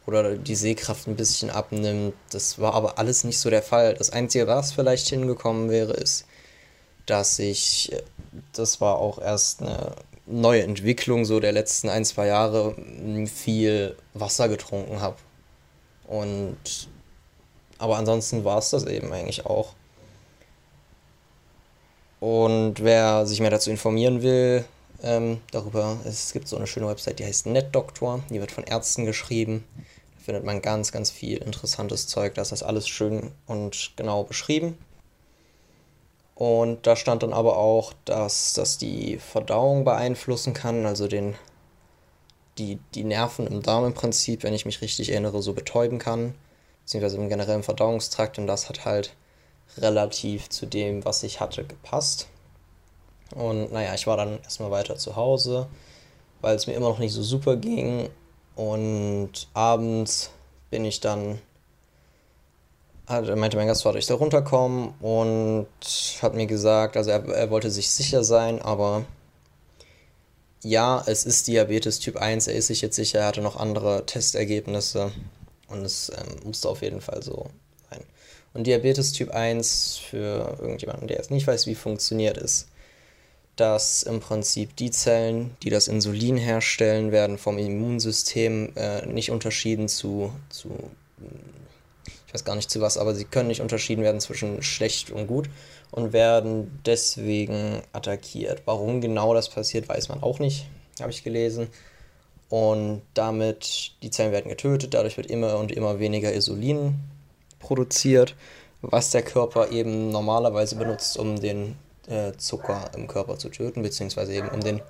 oder 0.07 0.37
die 0.37 0.54
Sehkraft 0.54 1.07
ein 1.07 1.16
bisschen 1.16 1.50
abnimmt. 1.50 2.14
Das 2.30 2.59
war 2.59 2.75
aber 2.75 2.99
alles 2.99 3.25
nicht 3.25 3.38
so 3.38 3.50
der 3.50 3.62
Fall. 3.62 3.95
Das 3.95 4.11
Einzige, 4.11 4.47
was 4.47 4.73
vielleicht 4.73 5.09
hingekommen 5.09 5.71
wäre, 5.71 5.92
ist, 5.92 6.25
dass 7.11 7.38
ich, 7.38 7.93
das 8.52 8.81
war 8.81 8.97
auch 8.99 9.19
erst 9.19 9.62
eine 9.62 9.93
neue 10.26 10.62
Entwicklung 10.62 11.25
so 11.25 11.40
der 11.40 11.52
letzten 11.52 11.88
ein, 11.88 12.05
zwei 12.05 12.29
Jahre, 12.29 12.75
viel 13.26 13.97
Wasser 14.14 14.49
getrunken 14.49 15.00
habe. 15.00 15.17
Und 16.07 16.88
aber 17.79 17.97
ansonsten 17.97 18.45
war 18.45 18.59
es 18.59 18.71
das 18.71 18.85
eben 18.85 19.12
eigentlich 19.12 19.47
auch. 19.47 19.73
Und 22.21 22.85
wer 22.85 23.26
sich 23.26 23.40
mehr 23.40 23.50
dazu 23.50 23.71
informieren 23.71 24.21
will, 24.23 24.64
ähm, 25.02 25.40
darüber, 25.50 25.97
es 26.05 26.35
gibt 26.35 26.47
so 26.47 26.57
eine 26.57 26.67
schöne 26.67 26.87
Website, 26.87 27.19
die 27.19 27.25
heißt 27.25 27.47
NetDoktor, 27.47 28.23
die 28.29 28.38
wird 28.38 28.52
von 28.52 28.64
Ärzten 28.64 29.07
geschrieben. 29.07 29.64
Da 30.19 30.25
findet 30.25 30.45
man 30.45 30.61
ganz, 30.61 30.93
ganz 30.93 31.11
viel 31.11 31.38
interessantes 31.38 32.07
Zeug, 32.07 32.35
da 32.35 32.43
ist 32.43 32.52
das 32.52 32.62
alles 32.62 32.87
schön 32.87 33.33
und 33.47 33.93
genau 33.97 34.25
beschrieben. 34.25 34.76
Und 36.41 36.87
da 36.87 36.97
stand 36.97 37.23
dann 37.23 37.35
aber 37.35 37.59
auch, 37.59 37.93
dass 38.07 38.55
das 38.55 38.79
die 38.79 39.19
Verdauung 39.19 39.85
beeinflussen 39.85 40.55
kann, 40.55 40.87
also 40.87 41.07
den, 41.07 41.35
die, 42.57 42.79
die 42.95 43.05
Nerven 43.05 43.47
im 43.47 43.63
Darm 43.63 43.85
im 43.85 43.93
Prinzip, 43.93 44.43
wenn 44.43 44.55
ich 44.55 44.65
mich 44.65 44.81
richtig 44.81 45.11
erinnere, 45.11 45.43
so 45.43 45.53
betäuben 45.53 45.99
kann, 45.99 46.35
beziehungsweise 46.81 47.19
im 47.19 47.29
generellen 47.29 47.63
Verdauungstrakt. 47.63 48.39
Und 48.39 48.47
das 48.47 48.71
hat 48.71 48.87
halt 48.87 49.15
relativ 49.77 50.49
zu 50.49 50.65
dem, 50.65 51.05
was 51.05 51.23
ich 51.25 51.41
hatte, 51.41 51.63
gepasst. 51.63 52.27
Und 53.35 53.71
naja, 53.71 53.93
ich 53.93 54.07
war 54.07 54.17
dann 54.17 54.41
erstmal 54.43 54.71
weiter 54.71 54.97
zu 54.97 55.17
Hause, 55.17 55.67
weil 56.41 56.57
es 56.57 56.67
mir 56.67 56.73
immer 56.73 56.89
noch 56.89 57.01
nicht 57.01 57.13
so 57.13 57.23
super 57.23 57.57
ging. 57.57 58.09
Und 58.57 59.47
abends 59.53 60.31
bin 60.71 60.87
ich 60.87 61.01
dann, 61.01 61.39
hat, 63.11 63.37
meinte 63.37 63.57
mein 63.57 63.67
Gastvater, 63.67 63.99
ich 63.99 64.07
soll 64.07 64.17
runterkommen 64.17 64.95
und 65.00 65.67
hat 66.23 66.35
mir 66.35 66.47
gesagt, 66.47 66.97
also 66.97 67.11
er, 67.11 67.26
er 67.29 67.50
wollte 67.50 67.71
sich 67.71 67.90
sicher 67.90 68.25
sein, 68.25 68.62
aber 68.62 69.05
ja, 70.62 71.02
es 71.07 71.25
ist 71.25 71.49
Diabetes 71.49 71.99
Typ 71.99 72.17
1, 72.17 72.47
er 72.47 72.55
ist 72.55 72.69
sich 72.69 72.81
jetzt 72.81 72.97
sicher, 72.97 73.21
er 73.21 73.26
hatte 73.26 73.40
noch 73.40 73.57
andere 73.57 74.05
Testergebnisse 74.07 75.12
und 75.69 75.85
es 75.85 76.11
ähm, 76.11 76.37
musste 76.45 76.69
auf 76.69 76.83
jeden 76.83 77.00
Fall 77.00 77.23
so 77.23 77.50
sein. 77.90 78.02
Und 78.52 78.67
Diabetes 78.67 79.12
Typ 79.12 79.31
1, 79.31 79.99
für 79.99 80.59
irgendjemanden, 80.61 81.09
der 81.09 81.17
jetzt 81.17 81.31
nicht 81.31 81.47
weiß, 81.47 81.67
wie 81.67 81.75
funktioniert, 81.75 82.37
ist, 82.37 82.69
dass 83.57 84.02
im 84.02 84.21
Prinzip 84.21 84.76
die 84.76 84.90
Zellen, 84.90 85.57
die 85.62 85.71
das 85.71 85.88
Insulin 85.88 86.37
herstellen, 86.37 87.12
werden 87.12 87.38
vom 87.38 87.59
Immunsystem 87.59 88.73
äh, 88.76 89.07
nicht 89.07 89.31
unterschieden 89.31 89.88
zu, 89.88 90.33
zu, 90.49 90.71
ich 92.31 92.35
weiß 92.35 92.45
gar 92.45 92.55
nicht 92.55 92.71
zu 92.71 92.81
was, 92.81 92.97
aber 92.97 93.13
sie 93.13 93.25
können 93.25 93.49
nicht 93.49 93.61
unterschieden 93.61 94.05
werden 94.05 94.21
zwischen 94.21 94.63
schlecht 94.63 95.11
und 95.11 95.27
gut 95.27 95.51
und 95.91 96.13
werden 96.13 96.81
deswegen 96.87 97.83
attackiert. 97.93 98.63
Warum 98.67 99.01
genau 99.01 99.35
das 99.35 99.49
passiert, 99.49 99.89
weiß 99.89 100.11
man 100.11 100.23
auch 100.23 100.39
nicht, 100.39 100.69
habe 101.01 101.11
ich 101.11 101.25
gelesen. 101.25 101.67
Und 102.49 103.03
damit, 103.15 103.95
die 104.05 104.13
Zellen 104.13 104.31
werden 104.31 104.49
getötet, 104.49 104.95
dadurch 104.95 105.17
wird 105.17 105.27
immer 105.27 105.59
und 105.59 105.73
immer 105.73 105.99
weniger 105.99 106.33
Insulin 106.33 107.01
produziert, 107.59 108.37
was 108.81 109.11
der 109.11 109.23
Körper 109.23 109.73
eben 109.73 110.13
normalerweise 110.13 110.77
benutzt, 110.77 111.19
um 111.19 111.41
den 111.41 111.75
äh, 112.07 112.31
Zucker 112.37 112.93
im 112.95 113.09
Körper 113.09 113.39
zu 113.39 113.49
töten, 113.49 113.83
beziehungsweise 113.83 114.35
eben 114.35 114.51
um 114.51 114.61
den 114.61 114.81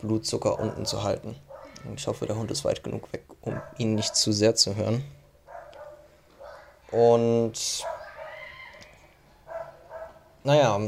Blutzucker 0.00 0.58
unten 0.58 0.84
zu 0.84 1.04
halten. 1.04 1.36
Ich 1.94 2.08
hoffe, 2.08 2.26
der 2.26 2.36
Hund 2.36 2.50
ist 2.50 2.64
weit 2.64 2.82
genug 2.82 3.12
weg, 3.12 3.22
um 3.42 3.60
ihn 3.78 3.94
nicht 3.94 4.16
zu 4.16 4.32
sehr 4.32 4.56
zu 4.56 4.74
hören. 4.74 5.04
Und 6.92 7.84
naja, 10.44 10.80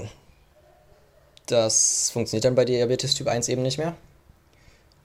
das 1.46 2.10
funktioniert 2.10 2.44
dann 2.44 2.54
bei 2.54 2.64
Diabetes 2.64 3.14
Typ 3.14 3.28
1 3.28 3.48
eben 3.48 3.62
nicht 3.62 3.78
mehr. 3.78 3.94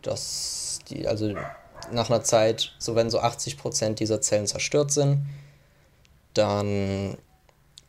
Das, 0.01 0.79
die, 0.89 1.07
also 1.07 1.33
nach 1.91 2.09
einer 2.09 2.23
Zeit, 2.23 2.73
so 2.77 2.95
wenn 2.95 3.09
so 3.09 3.19
80% 3.21 3.95
dieser 3.95 4.21
Zellen 4.21 4.47
zerstört 4.47 4.91
sind, 4.91 5.25
dann 6.33 7.17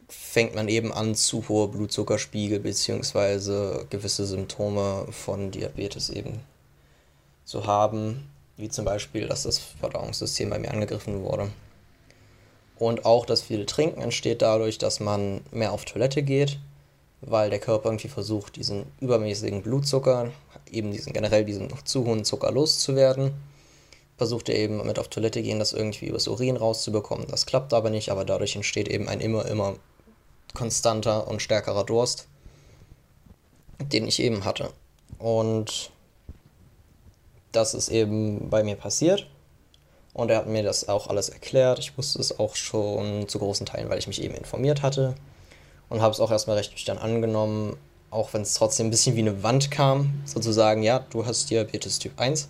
fängt 0.09 0.55
man 0.55 0.69
eben 0.69 0.93
an, 0.93 1.15
zu 1.15 1.49
hohe 1.49 1.69
Blutzuckerspiegel 1.69 2.61
bzw. 2.61 3.85
gewisse 3.91 4.27
Symptome 4.27 5.07
von 5.11 5.51
Diabetes 5.51 6.11
eben 6.11 6.41
zu 7.45 7.67
haben, 7.67 8.31
wie 8.57 8.69
zum 8.69 8.85
Beispiel, 8.85 9.29
dass 9.29 9.45
das 9.45 9.59
Verdauungssystem 9.59 10.51
bei 10.51 10.59
mir 10.59 10.71
angegriffen 10.73 11.23
wurde. 11.23 11.51
Und 12.81 13.05
auch 13.05 13.27
das 13.27 13.43
viele 13.43 13.67
Trinken 13.67 14.01
entsteht 14.01 14.41
dadurch, 14.41 14.79
dass 14.79 15.01
man 15.01 15.43
mehr 15.51 15.73
auf 15.73 15.85
Toilette 15.85 16.23
geht, 16.23 16.59
weil 17.21 17.51
der 17.51 17.59
Körper 17.59 17.91
irgendwie 17.91 18.09
versucht, 18.09 18.57
diesen 18.57 18.87
übermäßigen 19.01 19.63
Blutzucker, 19.63 20.31
eben 20.73 20.91
diesen 20.91 21.13
generell 21.13 21.45
diesen 21.45 21.69
zu 21.85 22.07
hohen 22.07 22.25
Zucker 22.25 22.51
loszuwerden. 22.51 23.33
Versucht 24.17 24.49
er 24.49 24.57
eben 24.57 24.87
mit 24.87 24.99
auf 24.99 25.09
Toilette 25.09 25.43
gehen, 25.43 25.59
das 25.59 25.75
irgendwie 25.75 26.07
übers 26.07 26.27
Urin 26.27 26.57
rauszubekommen. 26.57 27.27
Das 27.31 27.45
klappt 27.45 27.75
aber 27.75 27.91
nicht, 27.91 28.09
aber 28.09 28.25
dadurch 28.25 28.57
entsteht 28.57 28.89
eben 28.89 29.09
ein 29.09 29.21
immer, 29.21 29.45
immer 29.45 29.77
konstanter 30.55 31.29
und 31.29 31.43
stärkerer 31.43 31.85
Durst, 31.85 32.29
den 33.79 34.09
ich 34.09 34.21
eben 34.21 34.47
hatte. 34.47 34.71
Und 35.19 35.91
das 37.53 37.75
ist 37.75 37.91
eben 37.91 38.49
bei 38.49 38.63
mir 38.65 38.77
passiert. 38.77 39.27
Und 40.13 40.31
er 40.31 40.39
hat 40.39 40.47
mir 40.47 40.63
das 40.63 40.89
auch 40.89 41.07
alles 41.07 41.29
erklärt. 41.29 41.79
Ich 41.79 41.97
wusste 41.97 42.21
es 42.21 42.39
auch 42.39 42.57
schon 42.57 43.29
zu 43.29 43.39
großen 43.39 43.67
Teilen, 43.67 43.89
weil 43.89 43.99
ich 43.99 44.09
mich 44.09 44.23
eben 44.23 44.35
informiert 44.35 44.83
hatte. 44.83 45.15
Und 45.89 46.03
habe 46.03 46.13
es 46.13 46.21
auch 46.21 46.31
erstmal 46.31 46.57
recht 46.57 46.73
nüchtern 46.73 46.99
angenommen, 46.99 47.77
auch 48.11 48.33
wenn 48.33 48.43
es 48.43 48.55
trotzdem 48.55 48.89
ein 48.89 48.91
bisschen 48.91 49.17
wie 49.17 49.21
eine 49.21 49.43
Wand 49.43 49.71
kam, 49.71 50.23
sozusagen, 50.25 50.83
ja, 50.83 51.01
du 51.11 51.27
hast 51.27 51.51
Diabetes 51.51 51.99
Typ 51.99 52.19
1. 52.19 52.49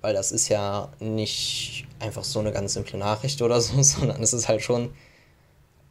Weil 0.00 0.14
das 0.14 0.32
ist 0.32 0.48
ja 0.48 0.88
nicht 0.98 1.86
einfach 2.00 2.24
so 2.24 2.40
eine 2.40 2.50
ganz 2.50 2.74
simple 2.74 2.98
Nachricht 2.98 3.40
oder 3.42 3.60
so, 3.60 3.80
sondern 3.82 4.22
es 4.22 4.32
ist 4.32 4.48
halt 4.48 4.62
schon, 4.62 4.92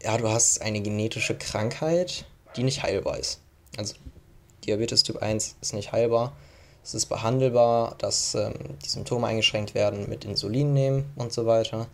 ja, 0.01 0.17
du 0.17 0.29
hast 0.29 0.61
eine 0.61 0.81
genetische 0.81 1.37
Krankheit, 1.37 2.25
die 2.55 2.63
nicht 2.63 2.83
heilbar 2.83 3.17
ist. 3.17 3.39
Also 3.77 3.95
Diabetes 4.65 5.03
Typ 5.03 5.17
1 5.17 5.55
ist 5.61 5.73
nicht 5.73 5.91
heilbar 5.91 6.33
es 6.83 6.95
ist 6.95 7.05
behandelbar, 7.07 7.95
dass 7.99 8.35
ähm, 8.35 8.53
die 8.83 8.89
Symptome 8.89 9.27
eingeschränkt 9.27 9.75
werden 9.75 10.09
mit 10.09 10.25
Insulin 10.25 10.73
nehmen 10.73 11.11
und 11.15 11.31
so 11.31 11.45
weiter. 11.45 11.87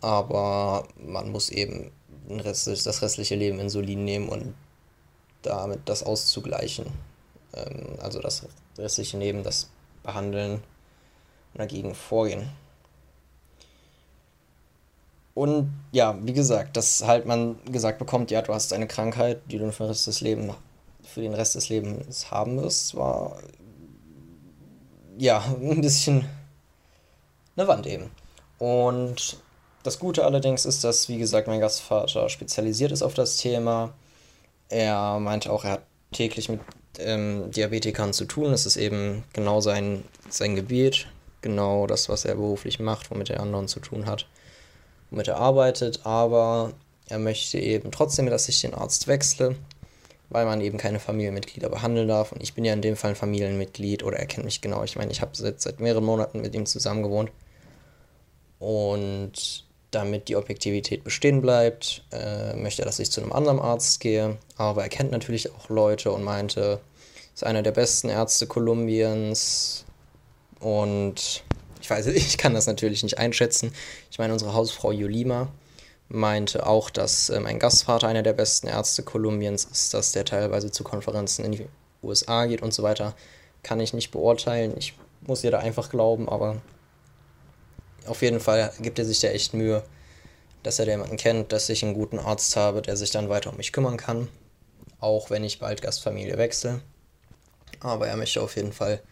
Aber 0.00 0.88
man 0.96 1.30
muss 1.30 1.50
eben 1.50 1.92
das 2.28 3.02
restliche 3.02 3.36
Leben 3.36 3.60
Insulin 3.60 4.04
nehmen 4.04 4.28
und 4.28 4.54
damit 5.42 5.80
das 5.84 6.02
auszugleichen. 6.02 6.86
Ähm, 7.54 7.98
also 8.00 8.20
das 8.20 8.46
restliche 8.78 9.18
Leben, 9.18 9.42
das 9.42 9.68
behandeln 10.02 10.54
und 10.54 11.58
dagegen 11.58 11.94
vorgehen. 11.94 12.50
Und 15.34 15.72
ja, 15.92 16.18
wie 16.22 16.32
gesagt, 16.32 16.76
dass 16.76 17.04
halt 17.04 17.26
man 17.26 17.58
gesagt 17.70 17.98
bekommt, 17.98 18.30
ja, 18.30 18.42
du 18.42 18.52
hast 18.52 18.72
eine 18.72 18.86
Krankheit, 18.86 19.40
die 19.50 19.58
du 19.58 19.70
für 19.72 19.84
den 19.84 19.88
Rest 19.88 20.06
des 20.06 20.20
Lebens, 20.20 20.54
für 21.02 21.20
den 21.20 21.34
Rest 21.34 21.54
des 21.54 21.68
Lebens 21.68 22.30
haben 22.30 22.60
wirst, 22.60 22.94
war 22.96 23.36
ja, 25.18 25.42
ein 25.60 25.80
bisschen 25.80 26.28
eine 27.56 27.68
Wand 27.68 27.86
eben. 27.86 28.10
Und 28.58 29.36
das 29.82 29.98
Gute 29.98 30.24
allerdings 30.24 30.64
ist, 30.64 30.84
dass, 30.84 31.08
wie 31.08 31.18
gesagt, 31.18 31.48
mein 31.48 31.60
Gastvater 31.60 32.28
spezialisiert 32.28 32.92
ist 32.92 33.02
auf 33.02 33.14
das 33.14 33.36
Thema. 33.36 33.92
Er 34.68 35.18
meinte 35.18 35.52
auch, 35.52 35.64
er 35.64 35.72
hat 35.72 35.82
täglich 36.12 36.48
mit 36.48 36.60
ähm, 36.98 37.50
Diabetikern 37.50 38.12
zu 38.12 38.24
tun. 38.24 38.52
Es 38.52 38.66
ist 38.66 38.76
eben 38.76 39.24
genau 39.32 39.60
sein, 39.60 40.04
sein 40.28 40.54
Gebiet, 40.54 41.08
genau 41.40 41.86
das, 41.86 42.08
was 42.08 42.24
er 42.24 42.36
beruflich 42.36 42.78
macht, 42.78 43.10
womit 43.10 43.30
er 43.30 43.40
anderen 43.40 43.68
zu 43.68 43.80
tun 43.80 44.06
hat, 44.06 44.28
womit 45.10 45.28
er 45.28 45.38
arbeitet. 45.38 46.06
Aber 46.06 46.72
er 47.08 47.18
möchte 47.18 47.58
eben 47.58 47.90
trotzdem, 47.90 48.30
dass 48.30 48.48
ich 48.48 48.60
den 48.60 48.74
Arzt 48.74 49.08
wechsle 49.08 49.56
weil 50.32 50.46
man 50.46 50.60
eben 50.60 50.78
keine 50.78 50.98
Familienmitglieder 50.98 51.68
behandeln 51.68 52.08
darf. 52.08 52.32
Und 52.32 52.42
ich 52.42 52.54
bin 52.54 52.64
ja 52.64 52.72
in 52.72 52.82
dem 52.82 52.96
Fall 52.96 53.10
ein 53.10 53.16
Familienmitglied 53.16 54.02
oder 54.02 54.18
er 54.18 54.26
kennt 54.26 54.44
mich 54.44 54.60
genau. 54.60 54.82
Ich 54.82 54.96
meine, 54.96 55.12
ich 55.12 55.20
habe 55.20 55.32
seit, 55.34 55.60
seit 55.60 55.80
mehreren 55.80 56.04
Monaten 56.04 56.40
mit 56.40 56.54
ihm 56.54 56.66
zusammen 56.66 57.02
gewohnt. 57.02 57.30
Und 58.58 59.64
damit 59.90 60.28
die 60.28 60.36
Objektivität 60.36 61.04
bestehen 61.04 61.42
bleibt, 61.42 62.04
äh, 62.12 62.54
möchte 62.54 62.82
er, 62.82 62.86
dass 62.86 62.98
ich 62.98 63.10
zu 63.10 63.20
einem 63.20 63.32
anderen 63.32 63.58
Arzt 63.58 64.00
gehe. 64.00 64.38
Aber 64.56 64.82
er 64.82 64.88
kennt 64.88 65.10
natürlich 65.10 65.52
auch 65.52 65.68
Leute 65.68 66.10
und 66.12 66.24
meinte, 66.24 66.80
ist 67.34 67.44
einer 67.44 67.62
der 67.62 67.72
besten 67.72 68.08
Ärzte 68.08 68.46
Kolumbiens. 68.46 69.84
Und 70.60 71.44
ich 71.80 71.90
weiß, 71.90 72.06
ich 72.06 72.38
kann 72.38 72.54
das 72.54 72.66
natürlich 72.66 73.02
nicht 73.02 73.18
einschätzen. 73.18 73.72
Ich 74.10 74.18
meine, 74.18 74.32
unsere 74.32 74.54
Hausfrau 74.54 74.92
Julima, 74.92 75.48
meinte 76.12 76.66
auch, 76.66 76.90
dass 76.90 77.30
äh, 77.30 77.40
mein 77.40 77.58
Gastvater 77.58 78.06
einer 78.06 78.22
der 78.22 78.34
besten 78.34 78.68
Ärzte 78.68 79.02
Kolumbiens 79.02 79.64
ist, 79.64 79.94
dass 79.94 80.12
der 80.12 80.24
teilweise 80.24 80.70
zu 80.70 80.84
Konferenzen 80.84 81.44
in 81.44 81.52
die 81.52 81.66
USA 82.02 82.44
geht 82.46 82.62
und 82.62 82.74
so 82.74 82.82
weiter. 82.82 83.14
Kann 83.62 83.80
ich 83.80 83.94
nicht 83.94 84.10
beurteilen. 84.10 84.76
Ich 84.76 84.94
muss 85.22 85.42
ihr 85.42 85.50
da 85.50 85.58
einfach 85.58 85.88
glauben, 85.88 86.28
aber 86.28 86.60
auf 88.06 88.20
jeden 88.22 88.40
Fall 88.40 88.72
gibt 88.80 88.98
er 88.98 89.04
sich 89.04 89.20
da 89.20 89.28
echt 89.28 89.54
Mühe, 89.54 89.82
dass 90.62 90.78
er 90.78 90.86
jemanden 90.86 91.16
kennt, 91.16 91.52
dass 91.52 91.68
ich 91.68 91.82
einen 91.82 91.94
guten 91.94 92.18
Arzt 92.18 92.56
habe, 92.56 92.82
der 92.82 92.96
sich 92.96 93.10
dann 93.10 93.28
weiter 93.28 93.50
um 93.50 93.56
mich 93.56 93.72
kümmern 93.72 93.96
kann. 93.96 94.28
Auch 95.00 95.30
wenn 95.30 95.44
ich 95.44 95.60
bald 95.60 95.80
Gastfamilie 95.80 96.36
wechsle. 96.36 96.82
Aber 97.80 98.06
er 98.06 98.16
möchte 98.16 98.42
auf 98.42 98.56
jeden 98.56 98.72
Fall 98.72 99.02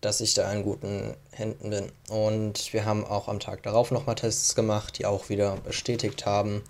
dass 0.00 0.20
ich 0.20 0.34
da 0.34 0.50
in 0.52 0.62
guten 0.62 1.14
Händen 1.32 1.70
bin. 1.70 1.92
Und 2.08 2.72
wir 2.72 2.84
haben 2.84 3.04
auch 3.04 3.28
am 3.28 3.40
Tag 3.40 3.62
darauf 3.62 3.90
nochmal 3.90 4.14
Tests 4.14 4.54
gemacht, 4.54 4.98
die 4.98 5.06
auch 5.06 5.28
wieder 5.28 5.56
bestätigt 5.56 6.26
haben, 6.26 6.62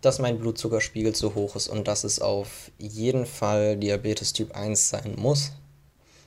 dass 0.00 0.18
mein 0.18 0.38
Blutzuckerspiegel 0.38 1.14
zu 1.14 1.34
hoch 1.34 1.56
ist 1.56 1.68
und 1.68 1.88
dass 1.88 2.04
es 2.04 2.20
auf 2.20 2.70
jeden 2.78 3.26
Fall 3.26 3.76
Diabetes 3.76 4.32
Typ 4.32 4.54
1 4.54 4.90
sein 4.90 5.14
muss. 5.16 5.52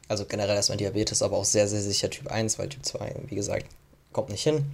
Also 0.08 0.26
generell 0.26 0.56
erstmal 0.56 0.78
Diabetes, 0.78 1.22
aber 1.22 1.38
auch 1.38 1.46
sehr, 1.46 1.68
sehr 1.68 1.82
sicher 1.82 2.10
Typ 2.10 2.28
1, 2.28 2.60
weil 2.60 2.70
Typ 2.70 2.86
2, 2.86 3.16
wie 3.28 3.36
gesagt, 3.36 3.66
kommt 4.12 4.30
nicht 4.30 4.44
hin. 4.44 4.66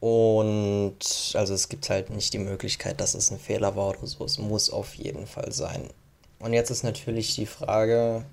Und 0.00 0.98
also 1.34 1.54
es 1.54 1.68
gibt 1.68 1.88
halt 1.88 2.10
nicht 2.10 2.32
die 2.34 2.38
Möglichkeit, 2.38 3.00
dass 3.00 3.14
es 3.14 3.30
ein 3.30 3.38
Fehler 3.38 3.76
war 3.76 3.90
oder 3.90 4.06
so. 4.06 4.24
Es 4.24 4.38
muss 4.38 4.68
auf 4.70 4.94
jeden 4.94 5.26
Fall 5.26 5.52
sein. 5.52 5.88
Und 6.38 6.52
jetzt 6.52 6.70
ist 6.70 6.82
natürlich 6.82 7.34
die 7.34 7.46
Frage, 7.46 8.26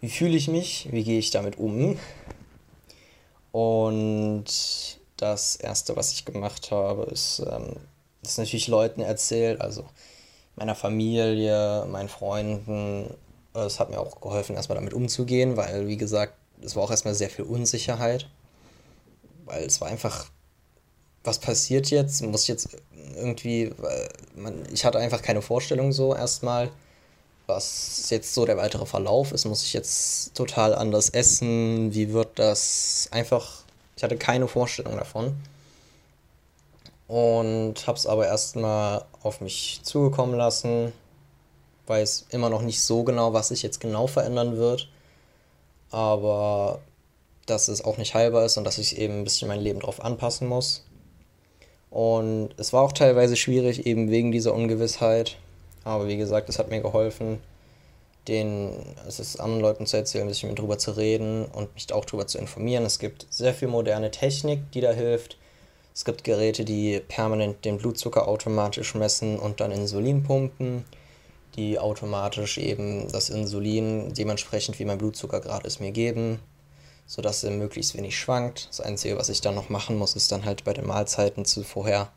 wie 0.00 0.08
fühle 0.08 0.36
ich 0.36 0.48
mich, 0.48 0.88
wie 0.90 1.04
gehe 1.04 1.18
ich 1.18 1.30
damit 1.30 1.58
um. 1.58 1.98
Und 3.52 4.46
das 5.16 5.56
Erste, 5.56 5.96
was 5.96 6.12
ich 6.12 6.24
gemacht 6.24 6.70
habe, 6.70 7.04
ist, 7.04 7.42
ähm, 7.50 7.76
ist 8.22 8.38
natürlich 8.38 8.68
Leuten 8.68 9.00
erzählt, 9.00 9.60
also 9.60 9.84
meiner 10.56 10.74
Familie, 10.74 11.86
meinen 11.90 12.08
Freunden. 12.08 13.14
Es 13.54 13.80
hat 13.80 13.90
mir 13.90 13.98
auch 13.98 14.20
geholfen, 14.20 14.56
erstmal 14.56 14.76
damit 14.76 14.94
umzugehen, 14.94 15.56
weil, 15.56 15.88
wie 15.88 15.96
gesagt, 15.96 16.34
es 16.62 16.76
war 16.76 16.84
auch 16.84 16.90
erstmal 16.90 17.14
sehr 17.14 17.30
viel 17.30 17.44
Unsicherheit, 17.44 18.28
weil 19.44 19.64
es 19.64 19.80
war 19.80 19.88
einfach, 19.88 20.30
was 21.24 21.38
passiert 21.38 21.90
jetzt? 21.90 22.22
Muss 22.22 22.42
ich 22.42 22.48
jetzt 22.48 22.68
irgendwie, 23.16 23.72
man, 24.36 24.62
ich 24.72 24.84
hatte 24.84 24.98
einfach 24.98 25.22
keine 25.22 25.42
Vorstellung 25.42 25.92
so 25.92 26.14
erstmal, 26.14 26.70
was 27.50 28.08
jetzt 28.10 28.34
so 28.34 28.46
der 28.46 28.56
weitere 28.56 28.86
Verlauf 28.86 29.32
ist. 29.32 29.44
Muss 29.44 29.62
ich 29.64 29.72
jetzt 29.72 30.34
total 30.34 30.74
anders 30.74 31.10
essen? 31.10 31.92
Wie 31.92 32.12
wird 32.12 32.38
das? 32.38 33.08
Einfach, 33.10 33.62
ich 33.96 34.02
hatte 34.02 34.16
keine 34.16 34.48
Vorstellung 34.48 34.96
davon. 34.96 35.36
Und 37.08 37.86
habe 37.86 37.98
es 37.98 38.06
aber 38.06 38.26
erstmal 38.26 39.04
auf 39.22 39.40
mich 39.40 39.80
zugekommen 39.82 40.36
lassen. 40.36 40.92
Weiß 41.86 42.26
immer 42.30 42.50
noch 42.50 42.62
nicht 42.62 42.82
so 42.82 43.02
genau, 43.02 43.32
was 43.32 43.48
sich 43.48 43.62
jetzt 43.62 43.80
genau 43.80 44.06
verändern 44.06 44.56
wird. 44.56 44.88
Aber 45.90 46.80
dass 47.46 47.68
es 47.68 47.84
auch 47.84 47.98
nicht 47.98 48.14
heilbar 48.14 48.44
ist 48.44 48.56
und 48.56 48.64
dass 48.64 48.78
ich 48.78 48.96
eben 48.98 49.18
ein 49.18 49.24
bisschen 49.24 49.48
mein 49.48 49.60
Leben 49.60 49.80
darauf 49.80 50.02
anpassen 50.02 50.46
muss. 50.46 50.84
Und 51.90 52.50
es 52.56 52.72
war 52.72 52.82
auch 52.82 52.92
teilweise 52.92 53.36
schwierig, 53.36 53.86
eben 53.86 54.10
wegen 54.10 54.30
dieser 54.30 54.54
Ungewissheit. 54.54 55.36
Aber 55.84 56.08
wie 56.08 56.16
gesagt, 56.16 56.48
es 56.48 56.58
hat 56.58 56.70
mir 56.70 56.80
geholfen, 56.80 57.40
den, 58.28 58.72
es 59.08 59.18
ist 59.18 59.40
anderen 59.40 59.62
Leuten 59.62 59.86
zu 59.86 59.96
erzählen, 59.96 60.24
ein 60.24 60.28
bisschen 60.28 60.54
drüber 60.54 60.78
zu 60.78 60.92
reden 60.92 61.46
und 61.46 61.74
mich 61.74 61.92
auch 61.92 62.04
darüber 62.04 62.26
zu 62.26 62.38
informieren. 62.38 62.84
Es 62.84 62.98
gibt 62.98 63.26
sehr 63.30 63.54
viel 63.54 63.68
moderne 63.68 64.10
Technik, 64.10 64.70
die 64.72 64.80
da 64.80 64.92
hilft. 64.92 65.36
Es 65.94 66.04
gibt 66.04 66.24
Geräte, 66.24 66.64
die 66.64 67.00
permanent 67.00 67.64
den 67.64 67.78
Blutzucker 67.78 68.28
automatisch 68.28 68.94
messen 68.94 69.38
und 69.38 69.60
dann 69.60 69.72
Insulin 69.72 70.22
pumpen, 70.22 70.84
die 71.56 71.78
automatisch 71.78 72.58
eben 72.58 73.10
das 73.10 73.30
Insulin 73.30 74.14
dementsprechend, 74.14 74.78
wie 74.78 74.84
mein 74.84 74.98
Blutzucker 74.98 75.40
gerade 75.40 75.66
ist, 75.66 75.80
mir 75.80 75.90
geben, 75.90 76.38
sodass 77.06 77.42
er 77.42 77.50
möglichst 77.50 77.96
wenig 77.96 78.18
schwankt. 78.18 78.68
Das 78.68 78.80
Einzige, 78.80 79.18
was 79.18 79.28
ich 79.30 79.40
dann 79.40 79.56
noch 79.56 79.68
machen 79.68 79.96
muss, 79.96 80.14
ist 80.14 80.30
dann 80.30 80.44
halt 80.44 80.62
bei 80.62 80.72
den 80.72 80.86
Mahlzeiten 80.86 81.44
zu 81.44 81.64
vorher 81.64 82.12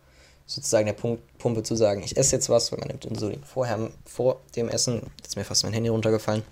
sozusagen 0.45 0.85
der 0.85 0.93
Punkt, 0.93 1.21
Pumpe 1.37 1.63
zu 1.63 1.75
sagen, 1.75 2.03
ich 2.03 2.17
esse 2.17 2.35
jetzt 2.35 2.49
was, 2.49 2.71
weil 2.71 2.79
man 2.79 2.89
nimmt 2.89 3.05
Insulin 3.05 3.43
vorher, 3.43 3.89
vor 4.05 4.41
dem 4.55 4.69
Essen, 4.69 5.01
jetzt 5.17 5.29
ist 5.29 5.35
mir 5.35 5.45
fast 5.45 5.63
mein 5.63 5.73
Handy 5.73 5.89
runtergefallen, 5.89 6.43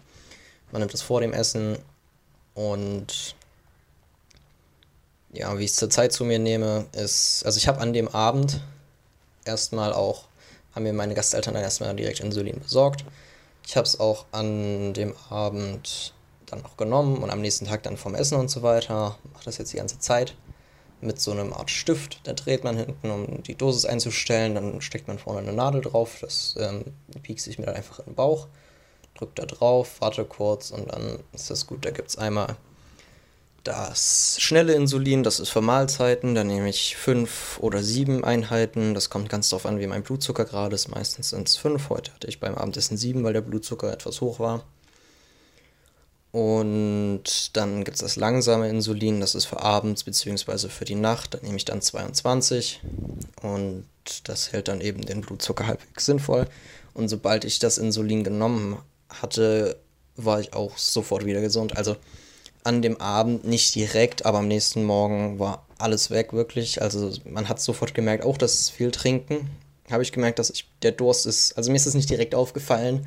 man 0.71 0.81
nimmt 0.81 0.93
es 0.93 1.01
vor 1.01 1.21
dem 1.21 1.33
Essen 1.33 1.77
und 2.53 3.35
ja, 5.33 5.57
wie 5.57 5.63
ich 5.63 5.71
es 5.71 5.77
zur 5.77 5.89
Zeit 5.89 6.11
zu 6.11 6.25
mir 6.25 6.39
nehme, 6.39 6.85
ist, 6.93 7.45
also 7.45 7.57
ich 7.57 7.67
habe 7.67 7.79
an 7.79 7.93
dem 7.93 8.07
Abend 8.09 8.61
erstmal 9.45 9.93
auch, 9.93 10.27
haben 10.75 10.83
mir 10.83 10.93
meine 10.93 11.13
Gasteltern 11.13 11.53
dann 11.53 11.63
erstmal 11.63 11.95
direkt 11.95 12.19
Insulin 12.19 12.59
besorgt. 12.59 13.05
Ich 13.65 13.77
habe 13.77 13.85
es 13.85 13.99
auch 13.99 14.25
an 14.31 14.93
dem 14.93 15.15
Abend 15.29 16.13
dann 16.47 16.65
auch 16.65 16.75
genommen 16.77 17.17
und 17.17 17.29
am 17.29 17.41
nächsten 17.41 17.65
Tag 17.65 17.83
dann 17.83 17.97
vom 17.97 18.15
Essen 18.15 18.37
und 18.37 18.49
so 18.49 18.61
weiter. 18.61 19.17
Mache 19.33 19.45
das 19.45 19.57
jetzt 19.57 19.71
die 19.71 19.77
ganze 19.77 19.99
Zeit 19.99 20.35
mit 21.01 21.19
so 21.19 21.31
einem 21.31 21.53
Art 21.53 21.69
Stift. 21.69 22.19
Da 22.23 22.33
dreht 22.33 22.63
man 22.63 22.77
hinten, 22.77 23.09
um 23.09 23.43
die 23.43 23.55
Dosis 23.55 23.85
einzustellen. 23.85 24.55
Dann 24.55 24.81
steckt 24.81 25.07
man 25.07 25.19
vorne 25.19 25.39
eine 25.39 25.53
Nadel 25.53 25.81
drauf. 25.81 26.17
Das 26.21 26.55
ähm, 26.59 26.85
piekst 27.23 27.45
sich 27.45 27.59
mir 27.59 27.65
dann 27.65 27.75
einfach 27.75 27.99
in 27.99 28.05
den 28.05 28.15
Bauch. 28.15 28.47
Drückt 29.15 29.39
da 29.39 29.45
drauf, 29.45 29.97
warte 29.99 30.25
kurz 30.25 30.71
und 30.71 30.91
dann 30.91 31.19
ist 31.33 31.49
das 31.49 31.67
gut. 31.67 31.85
Da 31.85 31.91
gibt 31.91 32.09
es 32.09 32.17
einmal 32.17 32.55
das 33.63 34.37
schnelle 34.39 34.73
Insulin, 34.73 35.21
das 35.21 35.39
ist 35.39 35.49
für 35.49 35.61
Mahlzeiten. 35.61 36.33
Da 36.33 36.43
nehme 36.43 36.69
ich 36.69 36.97
fünf 36.97 37.59
oder 37.59 37.83
sieben 37.83 38.23
Einheiten. 38.23 38.93
Das 38.93 39.09
kommt 39.09 39.29
ganz 39.29 39.49
darauf 39.49 39.65
an, 39.65 39.79
wie 39.79 39.87
mein 39.87 40.03
Blutzucker 40.03 40.45
gerade 40.45 40.75
ist. 40.75 40.87
Meistens 40.87 41.29
sind 41.29 41.47
es 41.47 41.57
fünf. 41.57 41.89
Heute 41.89 42.13
hatte 42.13 42.27
ich 42.27 42.39
beim 42.39 42.55
Abendessen 42.55 42.97
sieben, 42.97 43.23
weil 43.23 43.33
der 43.33 43.41
Blutzucker 43.41 43.91
etwas 43.91 44.21
hoch 44.21 44.39
war. 44.39 44.63
Und 46.31 47.57
dann 47.57 47.83
gibt 47.83 47.95
es 47.95 48.01
das 48.01 48.15
langsame 48.15 48.69
Insulin, 48.69 49.19
das 49.19 49.35
ist 49.35 49.45
für 49.45 49.61
abends 49.61 50.05
bzw. 50.05 50.69
für 50.69 50.85
die 50.85 50.95
Nacht. 50.95 51.33
Da 51.33 51.39
nehme 51.41 51.57
ich 51.57 51.65
dann 51.65 51.81
22 51.81 52.81
und 53.41 53.85
das 54.23 54.53
hält 54.53 54.69
dann 54.69 54.79
eben 54.79 55.01
den 55.01 55.21
Blutzucker 55.21 55.67
halbwegs 55.67 56.05
sinnvoll. 56.05 56.47
Und 56.93 57.09
sobald 57.09 57.43
ich 57.43 57.59
das 57.59 57.77
Insulin 57.77 58.23
genommen 58.23 58.77
hatte, 59.09 59.77
war 60.15 60.39
ich 60.39 60.53
auch 60.53 60.77
sofort 60.77 61.25
wieder 61.25 61.41
gesund. 61.41 61.75
Also 61.75 61.97
an 62.63 62.81
dem 62.81 62.99
Abend 63.01 63.45
nicht 63.45 63.75
direkt, 63.75 64.25
aber 64.25 64.39
am 64.39 64.47
nächsten 64.47 64.83
Morgen 64.83 65.39
war 65.39 65.65
alles 65.77 66.11
weg, 66.11 66.31
wirklich. 66.31 66.81
Also 66.81 67.11
man 67.25 67.49
hat 67.49 67.59
sofort 67.59 67.93
gemerkt, 67.93 68.23
auch 68.23 68.37
das 68.37 68.69
viel 68.69 68.91
trinken. 68.91 69.49
Habe 69.89 70.03
ich 70.03 70.11
gemerkt, 70.11 70.39
dass 70.39 70.49
ich, 70.49 70.69
der 70.81 70.91
Durst 70.91 71.25
ist, 71.25 71.57
also 71.57 71.71
mir 71.71 71.77
ist 71.77 71.87
es 71.87 71.95
nicht 71.95 72.09
direkt 72.09 72.35
aufgefallen, 72.35 73.05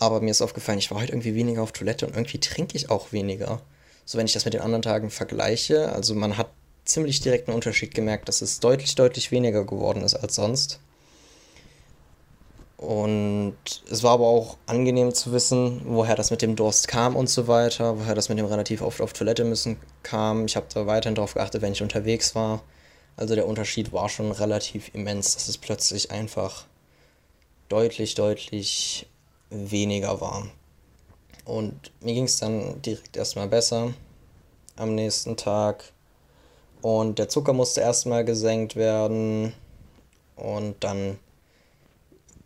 aber 0.00 0.22
mir 0.22 0.30
ist 0.30 0.40
aufgefallen, 0.40 0.78
ich 0.78 0.90
war 0.90 0.98
heute 1.00 1.12
irgendwie 1.12 1.34
weniger 1.34 1.62
auf 1.62 1.72
Toilette 1.72 2.06
und 2.06 2.14
irgendwie 2.14 2.40
trinke 2.40 2.76
ich 2.76 2.90
auch 2.90 3.12
weniger. 3.12 3.60
So, 4.06 4.18
wenn 4.18 4.26
ich 4.26 4.32
das 4.32 4.46
mit 4.46 4.54
den 4.54 4.62
anderen 4.62 4.82
Tagen 4.82 5.10
vergleiche, 5.10 5.92
also 5.92 6.14
man 6.14 6.38
hat 6.38 6.48
ziemlich 6.86 7.20
direkt 7.20 7.48
einen 7.48 7.54
Unterschied 7.54 7.94
gemerkt, 7.94 8.26
dass 8.28 8.40
es 8.40 8.60
deutlich, 8.60 8.94
deutlich 8.94 9.30
weniger 9.30 9.64
geworden 9.64 10.02
ist 10.02 10.14
als 10.14 10.34
sonst. 10.34 10.80
Und 12.78 13.58
es 13.90 14.02
war 14.02 14.12
aber 14.12 14.26
auch 14.26 14.56
angenehm 14.64 15.12
zu 15.12 15.32
wissen, 15.32 15.82
woher 15.84 16.16
das 16.16 16.30
mit 16.30 16.40
dem 16.40 16.56
Durst 16.56 16.88
kam 16.88 17.14
und 17.14 17.28
so 17.28 17.46
weiter, 17.46 17.98
woher 17.98 18.14
das 18.14 18.30
mit 18.30 18.38
dem 18.38 18.46
relativ 18.46 18.80
oft 18.80 19.02
auf 19.02 19.12
Toilette 19.12 19.44
müssen 19.44 19.76
kam. 20.02 20.46
Ich 20.46 20.56
habe 20.56 20.66
da 20.72 20.86
weiterhin 20.86 21.14
darauf 21.14 21.34
geachtet, 21.34 21.60
wenn 21.60 21.72
ich 21.72 21.82
unterwegs 21.82 22.34
war. 22.34 22.62
Also 23.18 23.34
der 23.34 23.46
Unterschied 23.46 23.92
war 23.92 24.08
schon 24.08 24.32
relativ 24.32 24.94
immens, 24.94 25.34
dass 25.34 25.46
es 25.48 25.58
plötzlich 25.58 26.10
einfach 26.10 26.64
deutlich, 27.68 28.14
deutlich 28.14 29.06
weniger 29.50 30.20
war. 30.20 30.46
Und 31.44 31.90
mir 32.00 32.14
ging 32.14 32.24
es 32.24 32.38
dann 32.38 32.80
direkt 32.82 33.16
erstmal 33.16 33.48
besser 33.48 33.92
am 34.76 34.94
nächsten 34.94 35.36
Tag. 35.36 35.92
Und 36.82 37.18
der 37.18 37.28
Zucker 37.28 37.52
musste 37.52 37.80
erstmal 37.80 38.24
gesenkt 38.24 38.76
werden. 38.76 39.52
Und 40.36 40.76
dann 40.80 41.18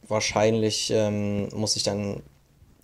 wahrscheinlich 0.09 0.90
ähm, 0.90 1.49
muss 1.55 1.77
ich 1.77 1.83
dann, 1.83 2.23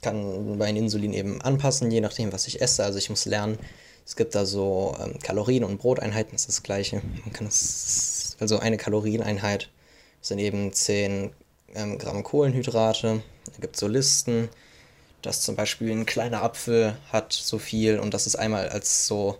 kann 0.02 0.56
mein 0.56 0.76
Insulin 0.76 1.12
eben 1.12 1.40
anpassen, 1.42 1.90
je 1.90 2.00
nachdem, 2.00 2.32
was 2.32 2.46
ich 2.46 2.60
esse. 2.60 2.84
Also 2.84 2.98
ich 2.98 3.10
muss 3.10 3.24
lernen, 3.24 3.58
es 4.06 4.16
gibt 4.16 4.34
da 4.34 4.46
so 4.46 4.96
ähm, 5.00 5.18
Kalorien 5.22 5.64
und 5.64 5.78
Broteinheiten, 5.78 6.32
das 6.32 6.42
ist 6.42 6.48
das 6.48 6.62
gleiche. 6.62 7.02
Man 7.24 7.32
kann 7.32 7.46
das, 7.46 8.36
also 8.40 8.58
eine 8.58 8.76
Kalorieneinheit 8.76 9.68
sind 10.20 10.38
eben 10.38 10.72
10 10.72 11.32
ähm, 11.74 11.98
Gramm 11.98 12.22
Kohlenhydrate. 12.22 13.22
Da 13.46 13.60
gibt 13.60 13.76
es 13.76 13.80
so 13.80 13.88
Listen, 13.88 14.48
dass 15.22 15.42
zum 15.42 15.56
Beispiel 15.56 15.90
ein 15.90 16.06
kleiner 16.06 16.42
Apfel 16.42 16.96
hat 17.12 17.32
so 17.32 17.58
viel 17.58 17.98
und 17.98 18.14
das 18.14 18.26
ist 18.26 18.36
einmal 18.36 18.68
als 18.68 19.06
so 19.06 19.38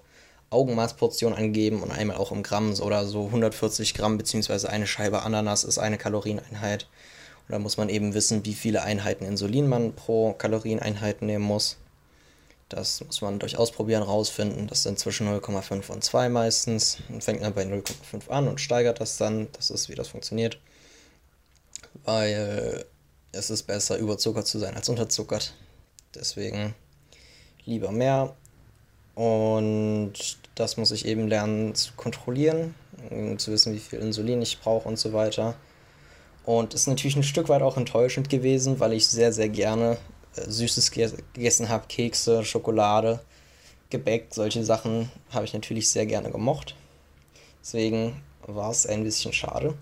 Augenmaßportion 0.51 1.33
angegeben 1.33 1.83
und 1.83 1.93
einmal 1.93 2.17
auch 2.17 2.33
im 2.33 2.43
Gramm 2.43 2.75
oder 2.81 3.07
so 3.07 3.27
140 3.27 3.95
Gramm 3.95 4.19
beziehungsweise 4.19 4.69
eine 4.69 4.87
Scheibe 4.87 5.23
Ananas 5.23 5.65
ist 5.65 5.79
eine 5.79 5.97
Kalorieneinheit. 5.97 6.89
Und 7.49 7.53
da 7.53 7.59
muss 7.59 7.77
man 7.77 7.89
eben 7.89 8.15
wissen, 8.15 8.45
wie 8.45 8.55
viele 8.55 8.83
Einheiten 8.83 9.25
Insulin 9.25 9.69
man 9.69 9.95
pro 9.95 10.33
Kalorieneinheit 10.33 11.23
nehmen 11.23 11.45
muss. 11.45 11.79
Das 12.69 13.03
muss 13.05 13.21
man 13.23 13.41
durch 13.41 13.57
Ausprobieren 13.57 14.03
rausfinden. 14.03 14.69
Das 14.69 14.85
sind 14.85 14.99
zwischen 14.99 15.29
0,5 15.29 15.91
und 15.91 16.05
2 16.05 16.29
meistens. 16.29 16.99
Man 17.09 17.21
fängt 17.21 17.43
dann 17.43 17.55
bei 17.55 17.65
0,5 17.65 18.29
an 18.29 18.47
und 18.47 18.61
steigert 18.61 19.01
das 19.01 19.17
dann. 19.17 19.49
Das 19.53 19.71
ist, 19.71 19.89
wie 19.89 19.97
das 19.97 20.09
funktioniert 20.09 20.59
weil 22.05 22.85
es 23.33 23.51
ist 23.51 23.65
besser, 23.65 23.99
überzuckert 23.99 24.47
zu 24.47 24.59
sein 24.59 24.75
als 24.75 24.89
unterzuckert. 24.89 25.55
Deswegen 26.15 26.75
lieber 27.65 27.93
mehr. 27.93 28.35
Und 29.15 30.13
das 30.55 30.77
muss 30.77 30.91
ich 30.91 31.07
eben 31.07 31.29
lernen 31.29 31.75
zu 31.75 31.93
kontrollieren, 31.95 32.75
um 33.11 33.39
zu 33.39 33.53
wissen, 33.53 33.75
wie 33.75 33.79
viel 33.79 34.01
Insulin 34.01 34.43
ich 34.43 34.61
brauche 34.61 34.89
und 34.89 34.99
so 34.99 35.13
weiter. 35.13 35.55
Und 36.45 36.75
ist 36.75 36.87
natürlich 36.87 37.17
ein 37.17 37.23
Stück 37.23 37.49
weit 37.49 37.63
auch 37.63 37.77
enttäuschend 37.77 38.31
gewesen, 38.31 38.81
weil 38.81 38.93
ich 38.93 39.07
sehr, 39.07 39.33
sehr 39.33 39.49
gerne 39.49 39.99
äh, 40.37 40.51
Süßes 40.51 40.91
gegessen 40.91 41.69
habe, 41.69 41.87
Kekse, 41.87 42.45
Schokolade, 42.45 43.21
Gebäck, 43.91 44.29
solche 44.31 44.65
Sachen 44.65 45.11
habe 45.31 45.45
ich 45.45 45.53
natürlich 45.53 45.91
sehr 45.91 46.07
gerne 46.07 46.31
gemocht. 46.31 46.77
Deswegen 47.61 48.23
war 48.47 48.71
es 48.71 48.87
ein 48.87 49.05
bisschen 49.05 49.33
schade. 49.33 49.75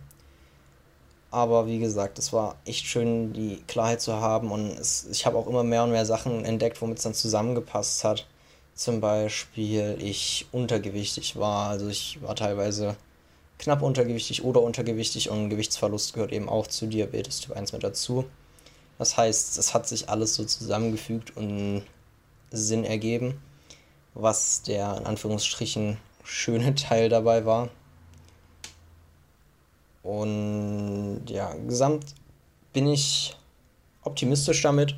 Aber 1.31 1.67
wie 1.67 1.79
gesagt, 1.79 2.19
es 2.19 2.33
war 2.33 2.57
echt 2.65 2.87
schön, 2.87 3.33
die 3.35 3.63
Klarheit 3.67 4.01
zu 4.01 4.15
haben 4.15 4.51
und 4.51 4.71
es, 4.71 5.07
ich 5.11 5.27
habe 5.27 5.37
auch 5.37 5.47
immer 5.47 5.63
mehr 5.63 5.85
und 5.85 5.91
mehr 5.91 6.07
Sachen 6.07 6.45
entdeckt, 6.45 6.81
womit 6.81 6.99
es 6.99 7.05
dann 7.05 7.15
zusammengepasst 7.15 8.03
hat. 8.05 8.27
Zum 8.75 9.01
Beispiel, 9.01 9.99
ich 10.01 10.47
untergewichtig 10.53 11.37
war, 11.37 11.69
also 11.69 11.89
ich 11.89 12.19
war 12.23 12.35
teilweise 12.35 12.97
knapp 13.59 13.83
untergewichtig 13.83 14.45
oder 14.45 14.63
untergewichtig 14.63 15.31
und 15.31 15.51
Gewichtsverlust 15.51 16.15
gehört 16.15 16.33
eben 16.33 16.49
auch 16.49 16.67
zu 16.67 16.87
Diabetes 16.87 17.41
Typ 17.41 17.57
1 17.57 17.73
mit 17.73 17.83
dazu. 17.83 18.25
Das 18.99 19.17
heißt, 19.17 19.59
es 19.59 19.75
hat 19.75 19.89
sich 19.89 20.09
alles 20.09 20.35
so 20.35 20.45
zusammengefügt 20.45 21.37
und 21.37 21.83
Sinn 22.51 22.85
ergeben, 22.85 23.41
was 24.15 24.63
der 24.63 24.97
in 24.97 25.07
Anführungsstrichen 25.07 25.99
schöne 26.25 26.75
Teil 26.77 27.09
dabei 27.09 27.45
war. 27.45 27.69
Und 30.09 31.25
ja, 31.29 31.53
gesamt 31.67 32.15
bin 32.73 32.89
ich 32.89 33.37
optimistisch 34.03 34.63
damit, 34.63 34.97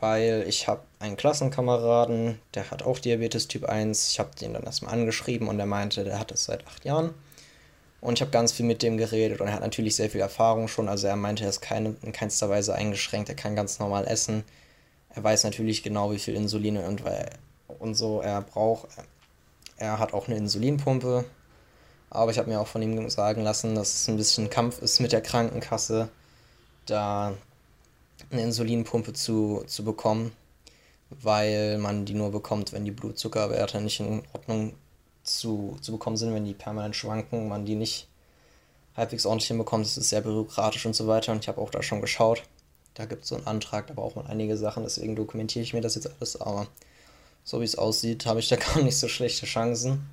weil 0.00 0.44
ich 0.46 0.68
habe 0.68 0.82
einen 0.98 1.16
Klassenkameraden, 1.16 2.38
der 2.52 2.70
hat 2.70 2.82
auch 2.82 2.98
Diabetes 2.98 3.48
Typ 3.48 3.64
1. 3.64 4.10
Ich 4.10 4.20
habe 4.20 4.28
den 4.38 4.52
dann 4.52 4.64
erstmal 4.64 4.92
angeschrieben 4.92 5.48
und 5.48 5.58
er 5.58 5.64
meinte, 5.64 6.04
der 6.04 6.18
hat 6.18 6.30
es 6.30 6.44
seit 6.44 6.66
acht 6.66 6.84
Jahren. 6.84 7.14
Und 8.02 8.18
ich 8.18 8.20
habe 8.20 8.30
ganz 8.30 8.52
viel 8.52 8.66
mit 8.66 8.82
dem 8.82 8.98
geredet 8.98 9.40
und 9.40 9.46
er 9.46 9.54
hat 9.54 9.62
natürlich 9.62 9.96
sehr 9.96 10.10
viel 10.10 10.20
Erfahrung 10.20 10.68
schon. 10.68 10.90
Also 10.90 11.06
er 11.06 11.16
meinte, 11.16 11.44
er 11.44 11.48
ist 11.48 11.62
keine, 11.62 11.96
in 12.02 12.12
keinster 12.12 12.50
Weise 12.50 12.74
eingeschränkt, 12.74 13.30
er 13.30 13.34
kann 13.34 13.56
ganz 13.56 13.78
normal 13.78 14.06
essen. 14.06 14.44
Er 15.14 15.24
weiß 15.24 15.44
natürlich 15.44 15.82
genau, 15.82 16.12
wie 16.12 16.18
viel 16.18 16.34
Insulin 16.34 16.76
und, 16.76 17.02
und 17.78 17.94
so 17.94 18.20
er 18.20 18.42
braucht. 18.42 18.88
Er 19.78 19.98
hat 19.98 20.12
auch 20.12 20.28
eine 20.28 20.36
Insulinpumpe. 20.36 21.24
Aber 22.14 22.30
ich 22.30 22.38
habe 22.38 22.50
mir 22.50 22.60
auch 22.60 22.66
von 22.66 22.82
ihm 22.82 23.08
sagen 23.08 23.42
lassen, 23.42 23.74
dass 23.74 23.94
es 23.94 24.08
ein 24.08 24.18
bisschen 24.18 24.50
Kampf 24.50 24.82
ist 24.82 25.00
mit 25.00 25.12
der 25.12 25.22
Krankenkasse, 25.22 26.10
da 26.84 27.32
eine 28.30 28.42
Insulinpumpe 28.42 29.14
zu, 29.14 29.64
zu 29.66 29.82
bekommen, 29.82 30.32
weil 31.08 31.78
man 31.78 32.04
die 32.04 32.12
nur 32.12 32.30
bekommt, 32.30 32.74
wenn 32.74 32.84
die 32.84 32.90
Blutzuckerwerte 32.90 33.80
nicht 33.80 34.00
in 34.00 34.22
Ordnung 34.34 34.74
zu, 35.24 35.78
zu 35.80 35.92
bekommen 35.92 36.18
sind, 36.18 36.34
wenn 36.34 36.44
die 36.44 36.52
permanent 36.52 36.96
schwanken, 36.96 37.48
man 37.48 37.64
die 37.64 37.76
nicht 37.76 38.08
halbwegs 38.94 39.24
ordentlich 39.24 39.48
hinbekommt. 39.48 39.86
Das 39.86 39.96
ist 39.96 40.10
sehr 40.10 40.20
bürokratisch 40.20 40.84
und 40.84 40.94
so 40.94 41.06
weiter. 41.06 41.32
Und 41.32 41.38
ich 41.38 41.48
habe 41.48 41.62
auch 41.62 41.70
da 41.70 41.82
schon 41.82 42.02
geschaut. 42.02 42.42
Da 42.92 43.06
gibt 43.06 43.22
es 43.22 43.30
so 43.30 43.36
einen 43.36 43.46
Antrag, 43.46 43.86
da 43.86 43.94
braucht 43.94 44.16
man 44.16 44.26
einige 44.26 44.58
Sachen, 44.58 44.82
deswegen 44.82 45.16
dokumentiere 45.16 45.62
ich 45.62 45.72
mir 45.72 45.80
das 45.80 45.94
jetzt 45.94 46.10
alles. 46.18 46.38
Aber 46.38 46.66
so 47.42 47.62
wie 47.62 47.64
es 47.64 47.78
aussieht, 47.78 48.26
habe 48.26 48.40
ich 48.40 48.50
da 48.50 48.56
gar 48.74 48.82
nicht 48.82 48.98
so 48.98 49.08
schlechte 49.08 49.46
Chancen. 49.46 50.06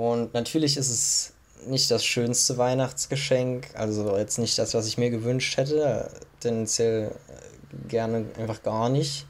Und 0.00 0.32
natürlich 0.32 0.78
ist 0.78 0.88
es 0.88 1.34
nicht 1.66 1.90
das 1.90 2.02
schönste 2.02 2.56
Weihnachtsgeschenk, 2.56 3.68
also 3.74 4.16
jetzt 4.16 4.38
nicht 4.38 4.58
das, 4.58 4.72
was 4.72 4.86
ich 4.86 4.96
mir 4.96 5.10
gewünscht 5.10 5.58
hätte, 5.58 6.10
tendenziell 6.40 7.14
gerne 7.86 8.24
einfach 8.38 8.62
gar 8.62 8.88
nicht. 8.88 9.26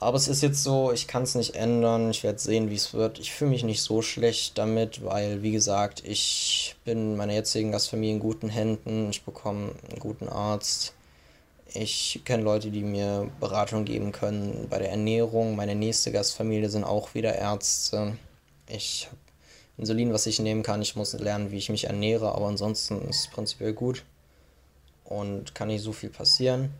Aber 0.00 0.16
es 0.16 0.28
ist 0.28 0.42
jetzt 0.42 0.62
so, 0.62 0.92
ich 0.92 1.06
kann 1.08 1.24
es 1.24 1.34
nicht 1.34 1.56
ändern. 1.56 2.08
Ich 2.08 2.22
werde 2.22 2.38
sehen, 2.38 2.70
wie 2.70 2.74
es 2.74 2.94
wird. 2.94 3.18
Ich 3.18 3.34
fühle 3.34 3.50
mich 3.50 3.64
nicht 3.64 3.82
so 3.82 4.00
schlecht 4.00 4.56
damit, 4.56 5.04
weil, 5.04 5.42
wie 5.42 5.52
gesagt, 5.52 6.02
ich 6.06 6.74
bin 6.86 7.12
in 7.12 7.16
meiner 7.16 7.34
jetzigen 7.34 7.70
Gastfamilie 7.70 8.14
in 8.14 8.20
guten 8.20 8.48
Händen. 8.48 9.10
Ich 9.10 9.24
bekomme 9.24 9.72
einen 9.90 10.00
guten 10.00 10.30
Arzt. 10.30 10.94
Ich 11.74 12.22
kenne 12.24 12.44
Leute, 12.44 12.70
die 12.70 12.82
mir 12.82 13.30
Beratung 13.40 13.84
geben 13.84 14.10
können 14.10 14.68
bei 14.70 14.78
der 14.78 14.90
Ernährung. 14.90 15.54
Meine 15.54 15.74
nächste 15.74 16.12
Gastfamilie 16.12 16.70
sind 16.70 16.84
auch 16.84 17.12
wieder 17.14 17.34
Ärzte. 17.36 18.16
Ich 18.66 19.08
habe 19.10 19.18
Insulin, 19.76 20.12
was 20.12 20.26
ich 20.26 20.38
nehmen 20.38 20.62
kann. 20.62 20.82
Ich 20.82 20.96
muss 20.96 21.12
lernen, 21.14 21.50
wie 21.50 21.58
ich 21.58 21.68
mich 21.68 21.84
ernähre, 21.84 22.34
aber 22.34 22.46
ansonsten 22.46 23.00
ist 23.08 23.20
es 23.20 23.28
prinzipiell 23.28 23.72
gut 23.72 24.04
und 25.04 25.54
kann 25.54 25.68
nicht 25.68 25.82
so 25.82 25.92
viel 25.92 26.10
passieren. 26.10 26.70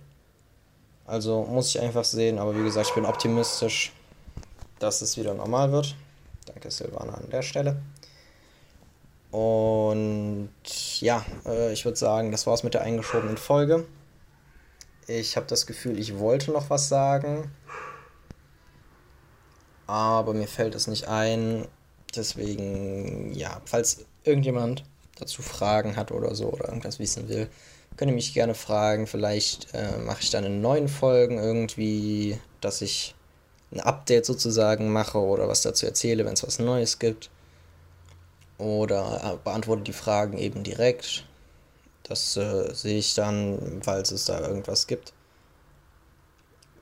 Also 1.07 1.45
muss 1.45 1.69
ich 1.69 1.81
einfach 1.81 2.05
sehen, 2.05 2.39
aber 2.39 2.57
wie 2.57 2.63
gesagt, 2.63 2.89
ich 2.89 2.95
bin 2.95 3.05
optimistisch, 3.05 3.93
dass 4.79 5.03
es 5.03 5.17
wieder 5.19 5.35
normal 5.35 5.71
wird. 5.73 5.95
Danke 6.47 6.71
Silvana 6.71 7.15
an 7.15 7.31
der 7.31 7.43
Stelle. 7.43 7.77
Und 9.31 10.51
ja, 11.01 11.25
äh, 11.45 11.73
ich 11.73 11.85
würde 11.85 11.99
sagen, 11.99 12.31
das 12.31 12.47
war's 12.47 12.63
mit 12.63 12.75
der 12.75 12.83
eingeschobenen 12.83 13.37
Folge. 13.37 13.85
Ich 15.07 15.37
habe 15.37 15.47
das 15.47 15.67
Gefühl, 15.67 15.99
ich 15.99 16.19
wollte 16.19 16.53
noch 16.53 16.71
was 16.71 16.89
sagen, 16.89 17.51
aber 19.87 20.33
mir 20.33 20.47
fällt 20.47 20.75
es 20.75 20.87
nicht 20.87 21.09
ein. 21.09 21.67
Deswegen, 22.17 23.33
ja, 23.35 23.61
falls 23.65 24.05
irgendjemand 24.25 24.85
dazu 25.19 25.43
Fragen 25.43 25.97
hat 25.97 26.11
oder 26.11 26.35
so 26.35 26.49
oder 26.49 26.69
irgendwas 26.69 26.99
wissen 26.99 27.29
will, 27.29 27.49
Könnt 27.97 28.11
ihr 28.11 28.15
mich 28.15 28.35
gerne 28.35 28.55
fragen. 28.55 29.07
Vielleicht 29.07 29.73
äh, 29.73 29.99
mache 29.99 30.23
ich 30.23 30.31
dann 30.31 30.45
in 30.45 30.61
neuen 30.61 30.89
Folgen 30.89 31.39
irgendwie, 31.39 32.39
dass 32.61 32.83
ich 32.83 33.15
ein 33.73 33.81
Update 33.81 34.27
sozusagen 34.27 34.93
mache 34.93 35.19
oder 35.19 35.49
was 35.49 35.63
dazu 35.63 35.87
erzähle, 35.87 36.25
wenn 36.25 36.33
es 36.33 36.45
was 36.45 36.59
Neues 36.59 36.99
gibt. 36.99 37.31
Oder 38.59 39.21
äh, 39.35 39.37
beantworte 39.45 39.83
die 39.85 39.93
Fragen 39.93 40.39
eben 40.39 40.65
direkt. 40.65 41.25
Das 42.03 42.37
äh, 42.37 42.75
sehe 42.75 42.99
ich 42.99 43.15
dann, 43.15 43.81
falls 43.83 44.11
es 44.11 44.25
da 44.25 44.41
irgendwas 44.41 44.87
gibt. 44.89 45.13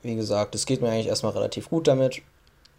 Wie 0.03 0.17
gesagt, 0.17 0.55
es 0.55 0.67
geht 0.67 0.81
mir 0.81 0.91
eigentlich 0.91 1.07
erstmal 1.07 1.33
relativ 1.33 1.69
gut 1.69 1.87
damit. 1.89 2.23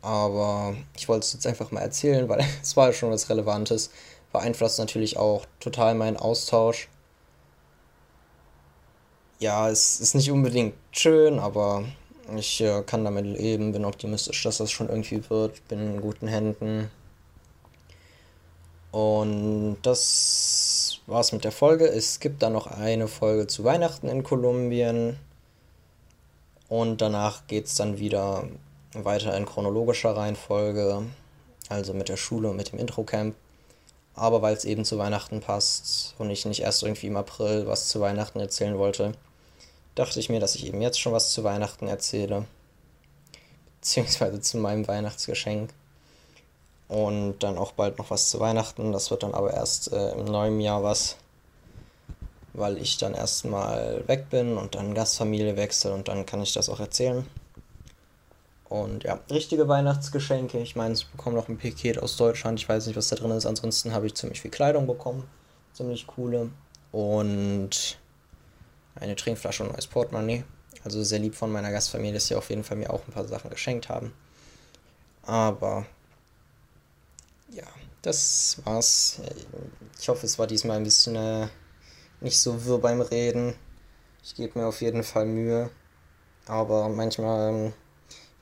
Aber 0.03 0.75
ich 0.95 1.09
wollte 1.09 1.25
es 1.25 1.33
jetzt 1.33 1.47
einfach 1.47 1.71
mal 1.71 1.81
erzählen, 1.81 2.29
weil 2.29 2.45
es 2.61 2.77
war 2.77 2.87
ja 2.87 2.93
schon 2.93 3.09
was 3.09 3.29
Relevantes. 3.29 3.89
Beeinflusst 4.31 4.77
natürlich 4.77 5.17
auch 5.17 5.45
total 5.59 5.95
meinen 5.95 6.17
Austausch 6.17 6.89
ja, 9.43 9.69
es 9.69 9.99
ist 9.99 10.15
nicht 10.15 10.31
unbedingt 10.31 10.73
schön, 10.91 11.37
aber 11.37 11.83
ich 12.37 12.61
äh, 12.61 12.81
kann 12.83 13.03
damit 13.03 13.25
leben, 13.25 13.73
bin 13.73 13.83
optimistisch, 13.83 14.41
dass 14.43 14.57
das 14.57 14.71
schon 14.71 14.87
irgendwie 14.87 15.21
wird, 15.29 15.67
bin 15.67 15.79
in 15.95 16.01
guten 16.01 16.27
Händen. 16.27 16.89
Und 18.91 19.77
das 19.81 21.01
war's 21.07 21.33
mit 21.33 21.43
der 21.43 21.51
Folge. 21.51 21.85
Es 21.85 22.21
gibt 22.21 22.41
dann 22.41 22.53
noch 22.53 22.67
eine 22.67 23.07
Folge 23.09 23.47
zu 23.47 23.65
Weihnachten 23.65 24.07
in 24.07 24.23
Kolumbien. 24.23 25.17
Und 26.69 27.01
danach 27.01 27.45
geht 27.47 27.65
es 27.65 27.75
dann 27.75 27.99
wieder 27.99 28.47
weiter 28.93 29.35
in 29.35 29.45
chronologischer 29.45 30.15
Reihenfolge, 30.15 31.03
also 31.69 31.93
mit 31.93 32.09
der 32.09 32.17
Schule 32.17 32.49
und 32.49 32.57
mit 32.57 32.71
dem 32.71 32.79
Intro-Camp. 32.79 33.35
Aber 34.15 34.41
weil 34.41 34.55
es 34.55 34.65
eben 34.65 34.85
zu 34.85 34.97
Weihnachten 34.97 35.41
passt 35.41 36.13
und 36.19 36.29
ich 36.29 36.45
nicht 36.45 36.61
erst 36.61 36.83
irgendwie 36.83 37.07
im 37.07 37.17
April 37.17 37.65
was 37.65 37.87
zu 37.87 37.99
Weihnachten 37.99 38.39
erzählen 38.39 38.77
wollte, 38.77 39.13
dachte 39.95 40.19
ich 40.19 40.29
mir, 40.29 40.39
dass 40.39 40.55
ich 40.55 40.67
eben 40.67 40.81
jetzt 40.81 40.99
schon 40.99 41.13
was 41.13 41.31
zu 41.31 41.43
Weihnachten 41.43 41.87
erzähle. 41.87 42.45
Beziehungsweise 43.81 44.39
zu 44.39 44.57
meinem 44.57 44.87
Weihnachtsgeschenk. 44.87 45.71
Und 46.87 47.39
dann 47.39 47.57
auch 47.57 47.71
bald 47.71 47.97
noch 47.97 48.11
was 48.11 48.29
zu 48.29 48.39
Weihnachten. 48.39 48.91
Das 48.91 49.09
wird 49.09 49.23
dann 49.23 49.33
aber 49.33 49.53
erst 49.53 49.91
äh, 49.91 50.11
im 50.11 50.25
neuen 50.25 50.61
Jahr 50.61 50.83
was. 50.83 51.17
Weil 52.53 52.77
ich 52.77 52.97
dann 52.97 53.15
erstmal 53.15 54.07
weg 54.07 54.29
bin 54.29 54.57
und 54.57 54.75
dann 54.75 54.93
Gastfamilie 54.93 55.57
wechsle 55.57 55.91
und 55.91 56.07
dann 56.07 56.27
kann 56.27 56.43
ich 56.43 56.53
das 56.53 56.69
auch 56.69 56.79
erzählen. 56.79 57.25
Und 58.73 59.03
ja, 59.03 59.19
richtige 59.29 59.67
Weihnachtsgeschenke. 59.67 60.57
Ich 60.57 60.75
meine, 60.75 60.95
ich 60.95 61.05
bekomme 61.05 61.35
noch 61.35 61.47
ein 61.47 61.59
Paket 61.59 61.99
aus 61.99 62.17
Deutschland. 62.17 62.59
Ich 62.59 62.67
weiß 62.67 62.87
nicht, 62.87 62.95
was 62.95 63.07
da 63.07 63.15
drin 63.15 63.29
ist. 63.29 63.45
Ansonsten 63.45 63.93
habe 63.93 64.07
ich 64.07 64.15
ziemlich 64.15 64.41
viel 64.41 64.49
Kleidung 64.49 64.87
bekommen. 64.87 65.29
Ziemlich 65.73 66.07
coole. 66.07 66.49
Und 66.91 67.99
eine 68.95 69.15
Trinkflasche 69.15 69.61
und 69.61 69.73
neues 69.73 69.85
Portemonnaie. 69.85 70.43
Also 70.83 71.03
sehr 71.03 71.19
lieb 71.19 71.35
von 71.35 71.51
meiner 71.51 71.69
Gastfamilie, 71.69 72.15
dass 72.15 72.25
sie 72.25 72.33
auf 72.33 72.49
jeden 72.49 72.63
Fall 72.63 72.77
mir 72.77 72.91
auch 72.91 73.07
ein 73.07 73.13
paar 73.13 73.27
Sachen 73.27 73.51
geschenkt 73.51 73.89
haben. 73.89 74.11
Aber 75.21 75.85
ja, 77.51 77.67
das 78.01 78.57
war's. 78.63 79.21
Ich 79.99 80.09
hoffe, 80.09 80.25
es 80.25 80.39
war 80.39 80.47
diesmal 80.47 80.77
ein 80.77 80.83
bisschen 80.83 81.15
äh, 81.15 81.47
nicht 82.21 82.39
so 82.39 82.65
wirr 82.65 82.79
beim 82.79 83.01
Reden. 83.01 83.53
Ich 84.23 84.33
gebe 84.33 84.57
mir 84.57 84.65
auf 84.65 84.81
jeden 84.81 85.03
Fall 85.03 85.27
Mühe. 85.27 85.69
Aber 86.47 86.89
manchmal, 86.89 87.49
ähm, 87.49 87.73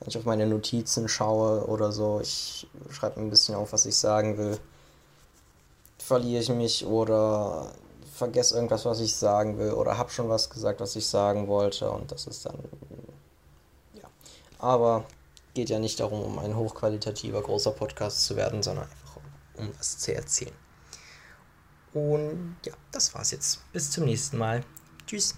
wenn 0.02 0.08
ich 0.08 0.18
auf 0.18 0.24
meine 0.24 0.46
Notizen 0.46 1.08
schaue 1.08 1.64
oder 1.66 1.92
so, 1.92 2.18
ich 2.20 2.66
schreibe 2.90 3.20
ein 3.20 3.30
bisschen 3.30 3.54
auf, 3.54 3.72
was 3.72 3.86
ich 3.86 3.96
sagen 3.96 4.36
will, 4.36 4.58
verliere 5.98 6.42
ich 6.42 6.48
mich 6.48 6.84
oder 6.84 7.70
vergesse 8.12 8.56
irgendwas, 8.56 8.84
was 8.84 8.98
ich 8.98 9.14
sagen 9.14 9.58
will 9.58 9.70
oder 9.70 9.96
habe 9.98 10.10
schon 10.10 10.28
was 10.28 10.50
gesagt, 10.50 10.80
was 10.80 10.96
ich 10.96 11.06
sagen 11.06 11.46
wollte 11.46 11.88
und 11.88 12.10
das 12.10 12.26
ist 12.26 12.44
dann 12.44 12.58
ja. 13.94 14.08
Aber 14.58 15.04
geht 15.54 15.70
ja 15.70 15.78
nicht 15.78 16.00
darum, 16.00 16.20
um 16.20 16.38
ein 16.40 16.56
hochqualitativer 16.56 17.40
großer 17.40 17.70
Podcast 17.70 18.24
zu 18.24 18.34
werden, 18.34 18.60
sondern 18.64 18.86
einfach 18.86 19.16
um, 19.16 19.66
um 19.66 19.72
was 19.78 19.98
zu 19.98 20.12
erzählen. 20.12 20.54
Und 21.94 22.56
ja, 22.64 22.72
das 22.90 23.14
war's 23.14 23.30
jetzt. 23.30 23.60
Bis 23.72 23.90
zum 23.90 24.06
nächsten 24.06 24.38
Mal. 24.38 24.64
Tschüss. 25.06 25.36